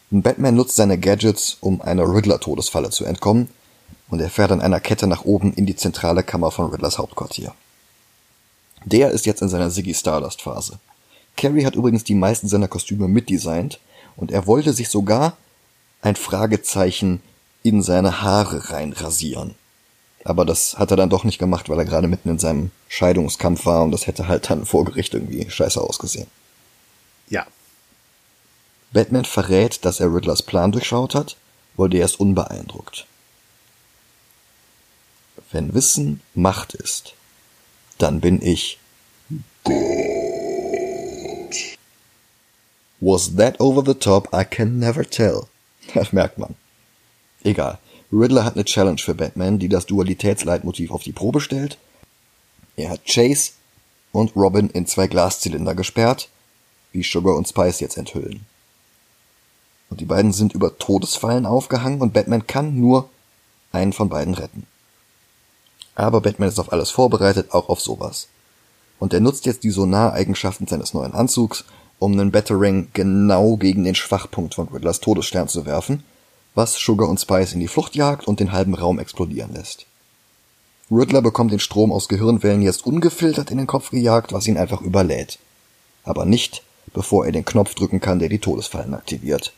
[0.10, 3.50] Batman nutzt seine Gadgets, um einer Riddler-Todesfalle zu entkommen,
[4.10, 7.54] und er fährt an einer Kette nach oben in die zentrale Kammer von Riddlers Hauptquartier.
[8.86, 10.42] Der ist jetzt in seiner Ziggy Stardust
[11.38, 13.80] Carrie hat übrigens die meisten seiner Kostüme mitdesignt
[14.16, 15.38] und er wollte sich sogar
[16.02, 17.22] ein Fragezeichen
[17.64, 19.56] in seine Haare reinrasieren.
[20.24, 23.66] Aber das hat er dann doch nicht gemacht, weil er gerade mitten in seinem Scheidungskampf
[23.66, 26.28] war und das hätte halt dann vor Gericht irgendwie scheiße ausgesehen.
[27.30, 27.46] Ja.
[28.92, 31.38] Batman verrät, dass er Riddlers Plan durchschaut hat,
[31.76, 33.06] weil der ist unbeeindruckt.
[35.52, 37.14] Wenn Wissen Macht ist,
[37.98, 38.80] dann bin ich
[39.64, 40.47] Gott.
[43.00, 44.28] Was that over the top?
[44.34, 45.48] I can never tell.
[45.94, 46.56] Das merkt man.
[47.44, 47.80] Egal.
[48.12, 51.78] Riddler hat eine Challenge für Batman, die das Dualitätsleitmotiv auf die Probe stellt.
[52.76, 53.52] Er hat Chase
[54.12, 56.30] und Robin in zwei Glaszylinder gesperrt,
[56.92, 58.46] wie Sugar und Spice jetzt enthüllen.
[59.90, 63.10] Und die beiden sind über Todesfallen aufgehangen und Batman kann nur
[63.72, 64.66] einen von beiden retten.
[65.96, 68.28] Aber Batman ist auf alles vorbereitet, auch auf sowas.
[69.00, 71.66] Und er nutzt jetzt die Sonareigenschaften seines neuen Anzugs,
[72.00, 76.04] um einen Battering genau gegen den Schwachpunkt von Riddlers Todesstern zu werfen,
[76.56, 79.86] was Sugar und Spice in die Flucht jagt und den halben Raum explodieren lässt.
[80.90, 84.82] Riddler bekommt den Strom aus Gehirnwellen jetzt ungefiltert in den Kopf gejagt, was ihn einfach
[84.82, 85.40] überlädt.
[86.04, 89.54] aber nicht, bevor er den Knopf drücken kann, der die Todesfallen aktiviert.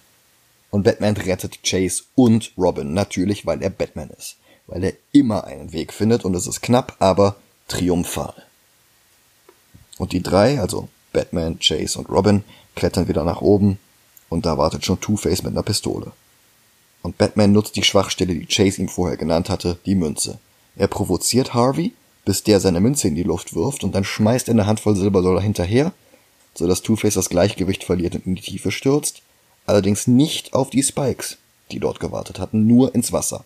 [0.71, 4.37] Und Batman rettet Chase und Robin, natürlich, weil er Batman ist.
[4.65, 7.35] Weil er immer einen Weg findet und es ist knapp, aber
[7.67, 8.33] triumphal.
[9.99, 12.43] Und die drei, also Batman, Chase und Robin,
[12.75, 13.79] klettern wieder nach oben
[14.29, 16.11] und da wartet schon Two-Face mit einer Pistole.
[17.01, 20.39] Und Batman nutzt die Schwachstelle, die Chase ihm vorher genannt hatte, die Münze.
[20.75, 21.93] Er provoziert Harvey,
[22.25, 25.41] bis der seine Münze in die Luft wirft und dann schmeißt er eine Handvoll Silberdollar
[25.41, 25.93] hinterher,
[26.53, 29.21] sodass Two-Face das Gleichgewicht verliert und in die Tiefe stürzt,
[29.65, 31.37] allerdings nicht auf die Spikes,
[31.71, 33.45] die dort gewartet hatten, nur ins Wasser.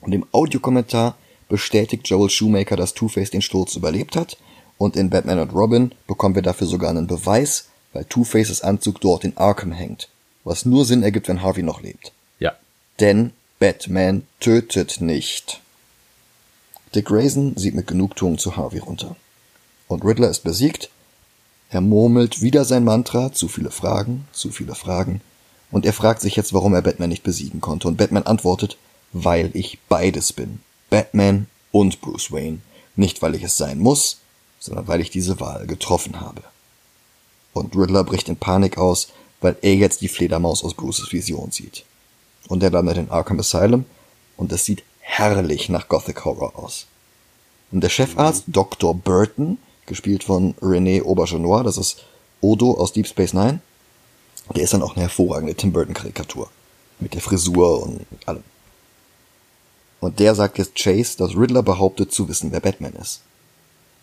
[0.00, 1.16] Und im Audiokommentar
[1.48, 4.36] bestätigt Joel Shoemaker, dass Two-Face den Sturz überlebt hat
[4.78, 9.24] und in Batman und Robin bekommen wir dafür sogar einen Beweis, weil Two-Faces Anzug dort
[9.24, 10.08] in Arkham hängt,
[10.44, 12.12] was nur Sinn ergibt, wenn Harvey noch lebt.
[12.38, 12.52] Ja.
[13.00, 15.60] Denn Batman tötet nicht.
[16.94, 19.16] Dick Grayson sieht mit Genugtuung zu Harvey runter.
[19.88, 20.90] Und Riddler ist besiegt.
[21.70, 25.20] Er murmelt wieder sein Mantra, zu viele Fragen, zu viele Fragen.
[25.70, 27.88] Und er fragt sich jetzt, warum er Batman nicht besiegen konnte.
[27.88, 28.76] Und Batman antwortet,
[29.12, 30.60] weil ich beides bin.
[30.90, 32.58] Batman und Bruce Wayne.
[32.94, 34.20] Nicht, weil ich es sein muss,
[34.66, 36.42] sondern weil ich diese Wahl getroffen habe.
[37.52, 39.08] Und Riddler bricht in Panik aus,
[39.40, 41.84] weil er jetzt die Fledermaus aus Bruces Vision sieht.
[42.48, 43.86] Und er landet in Arkham Asylum
[44.36, 46.86] und es sieht herrlich nach Gothic Horror aus.
[47.72, 48.94] Und der Chefarzt Dr.
[48.94, 52.04] Burton, gespielt von René Aubergenois, das ist
[52.40, 53.60] Odo aus Deep Space Nine,
[54.54, 56.50] der ist dann auch eine hervorragende Tim Burton Karikatur.
[56.98, 58.44] Mit der Frisur und allem.
[60.00, 63.22] Und der sagt jetzt Chase, dass Riddler behauptet zu wissen, wer Batman ist.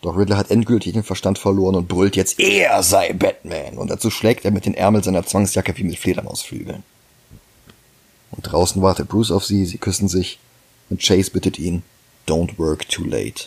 [0.04, 3.78] Doch Riddler hat endgültig den Verstand verloren und brüllt jetzt, er sei Batman.
[3.78, 6.82] Und dazu schlägt er mit den Ärmeln seiner Zwangsjacke wie mit Fledermausflügeln.
[8.30, 10.38] Und draußen wartet Bruce auf sie, sie küssen sich
[10.90, 11.84] und Chase bittet ihn,
[12.28, 13.46] don't work too late.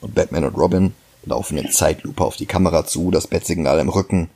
[0.00, 0.94] Und Batman und Robin
[1.26, 4.30] laufen in Zeitlupe auf die Kamera zu, das Bettsignal im Rücken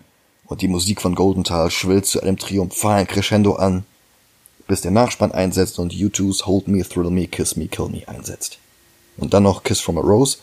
[0.44, 3.86] und die Musik von Goldenthal schwillt zu einem triumphalen Crescendo an,
[4.68, 8.58] bis der Nachspann einsetzt und U2's Hold Me, Thrill Me, Kiss Me, Kill Me einsetzt.
[9.16, 10.38] Und dann noch Kiss from a Rose,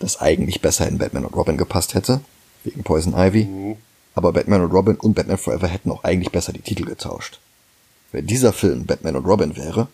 [0.00, 2.20] das eigentlich besser in Batman und Robin gepasst hätte,
[2.64, 3.76] wegen Poison Ivy, mhm.
[4.14, 7.38] aber Batman und Robin und Batman Forever hätten auch eigentlich besser die Titel getauscht.
[8.10, 9.88] Wenn dieser Film Batman und Robin wäre,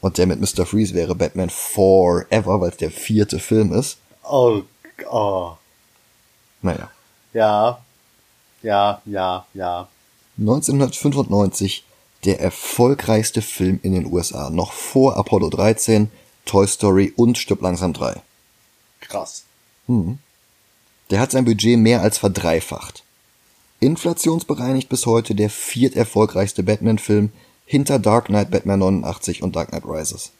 [0.00, 0.66] und der mit Mr.
[0.66, 3.98] Freeze wäre Batman Forever, weil es der vierte Film ist.
[4.28, 4.62] Oh,
[5.08, 5.52] oh.
[6.60, 6.90] Naja.
[7.32, 7.78] Ja,
[8.62, 9.88] ja, ja, ja.
[10.38, 11.84] 1995
[12.24, 16.10] der erfolgreichste Film in den USA, noch vor Apollo 13,
[16.44, 18.20] Toy Story und Stück langsam 3.
[19.12, 19.44] Krass.
[19.88, 20.18] Hm.
[21.10, 23.04] Der hat sein Budget mehr als verdreifacht.
[23.78, 27.30] Inflationsbereinigt bis heute der vierterfolgreichste Batman-Film
[27.66, 30.32] hinter Dark Knight, Batman 89 und Dark Knight Rises.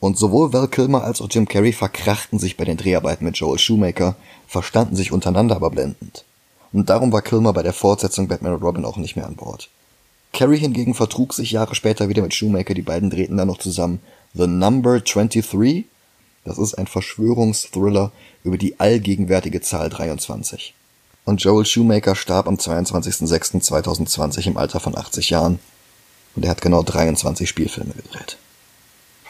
[0.00, 3.58] Und sowohl Val Kilmer als auch Jim Carrey verkrachten sich bei den Dreharbeiten mit Joel
[3.58, 4.16] Shoemaker,
[4.46, 6.24] verstanden sich untereinander aber blendend.
[6.72, 9.68] Und darum war Kilmer bei der Fortsetzung Batman und Robin auch nicht mehr an Bord.
[10.32, 14.00] Carrey hingegen vertrug sich Jahre später wieder mit Shoemaker, die beiden drehten dann noch zusammen
[14.32, 15.84] The Number 23.
[16.48, 18.10] Das ist ein Verschwörungsthriller
[18.42, 20.74] über die allgegenwärtige Zahl 23
[21.28, 25.58] und Joel Shoemaker starb am 22.06.2020 im Alter von 80 Jahren
[26.34, 28.38] und er hat genau 23 Spielfilme gedreht.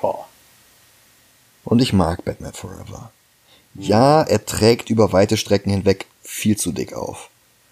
[0.00, 0.26] Boah.
[1.64, 3.10] Und ich mag Batman Forever.
[3.74, 7.30] Ja, er trägt über weite Strecken hinweg viel zu dick auf.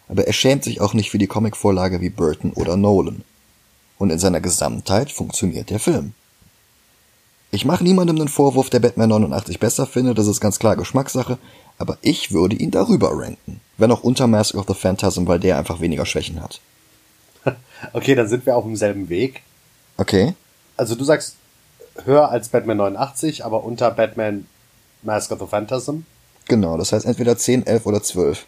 [0.09, 3.23] Aber er schämt sich auch nicht für die Comicvorlage wie Burton oder Nolan.
[3.97, 6.15] Und in seiner Gesamtheit funktioniert der Film.
[7.57, 11.39] Ich mache niemandem den Vorwurf, der Batman 89 besser findet, das ist ganz klar Geschmackssache,
[11.79, 13.63] aber ich würde ihn darüber ranken.
[13.79, 16.61] Wenn auch unter Mask of the Phantasm, weil der einfach weniger Schwächen hat.
[17.95, 19.43] Okay, dann sind wir auf demselben Weg.
[19.97, 20.35] Okay.
[20.77, 21.37] Also du sagst
[22.05, 24.47] höher als Batman 89, aber unter Batman
[25.03, 26.01] Mask of the Phantasm?
[26.49, 28.45] Genau, das heißt entweder 10, 11 oder 12.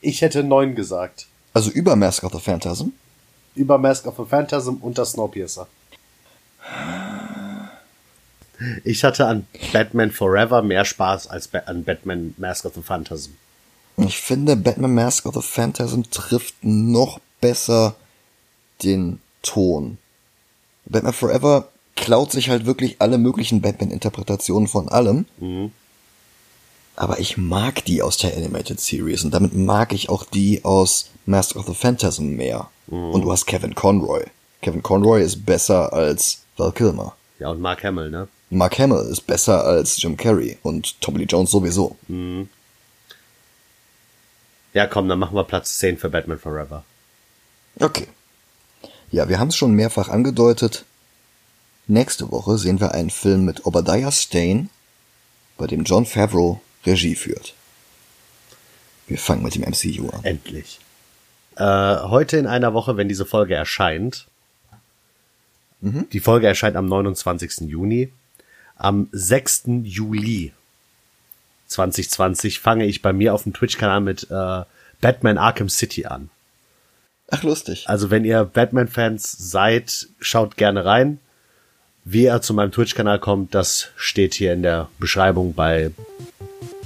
[0.00, 1.26] Ich hätte 9 gesagt.
[1.54, 2.90] Also über Mask of the Phantasm?
[3.56, 5.66] Über Mask of the Phantasm unter Snowpiercer.
[8.84, 13.32] Ich hatte an Batman Forever mehr Spaß als an Batman Mask of the Phantasm.
[13.96, 17.96] Ich finde, Batman Mask of the Phantasm trifft noch besser
[18.82, 19.98] den Ton.
[20.86, 25.26] Batman Forever klaut sich halt wirklich alle möglichen Batman-Interpretationen von allem.
[25.38, 25.72] Mhm.
[26.96, 31.10] Aber ich mag die aus der Animated Series und damit mag ich auch die aus
[31.26, 32.70] Mask of the Phantasm mehr.
[32.86, 33.10] Mhm.
[33.10, 34.24] Und du hast Kevin Conroy.
[34.62, 37.14] Kevin Conroy ist besser als Val Kilmer.
[37.38, 38.28] Ja, und Mark Hamill, ne?
[38.50, 41.96] Mark Hamill ist besser als Jim Carrey und Tommy Lee Jones sowieso.
[42.08, 42.48] Mhm.
[44.72, 46.84] Ja, komm, dann machen wir Platz 10 für Batman Forever.
[47.80, 48.06] Okay.
[49.10, 50.84] Ja, wir haben es schon mehrfach angedeutet.
[51.86, 54.68] Nächste Woche sehen wir einen Film mit Obadiah Stane,
[55.56, 57.54] bei dem John Favreau Regie führt.
[59.06, 60.22] Wir fangen mit dem MCU an.
[60.22, 60.80] Endlich.
[61.56, 64.26] Äh, heute in einer Woche, wenn diese Folge erscheint,
[65.80, 66.08] mhm.
[66.12, 67.68] die Folge erscheint am 29.
[67.68, 68.12] Juni,
[68.78, 69.64] am 6.
[69.82, 70.52] Juli
[71.68, 74.62] 2020 fange ich bei mir auf dem Twitch-Kanal mit äh,
[75.00, 76.30] Batman Arkham City an.
[77.30, 77.84] Ach, lustig.
[77.86, 81.18] Also wenn ihr Batman-Fans seid, schaut gerne rein.
[82.04, 85.90] Wie er zu meinem Twitch-Kanal kommt, das steht hier in der Beschreibung bei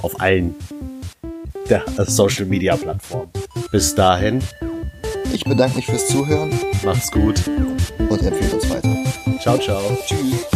[0.01, 0.57] auf allen
[1.71, 3.31] der Social Media Plattformen.
[3.71, 4.43] Bis dahin.
[5.33, 6.53] Ich bedanke mich fürs Zuhören.
[6.85, 7.41] Macht's gut.
[8.11, 8.97] Und empfehlt uns weiter.
[9.41, 9.97] Ciao, ciao.
[10.07, 10.52] Tschüss.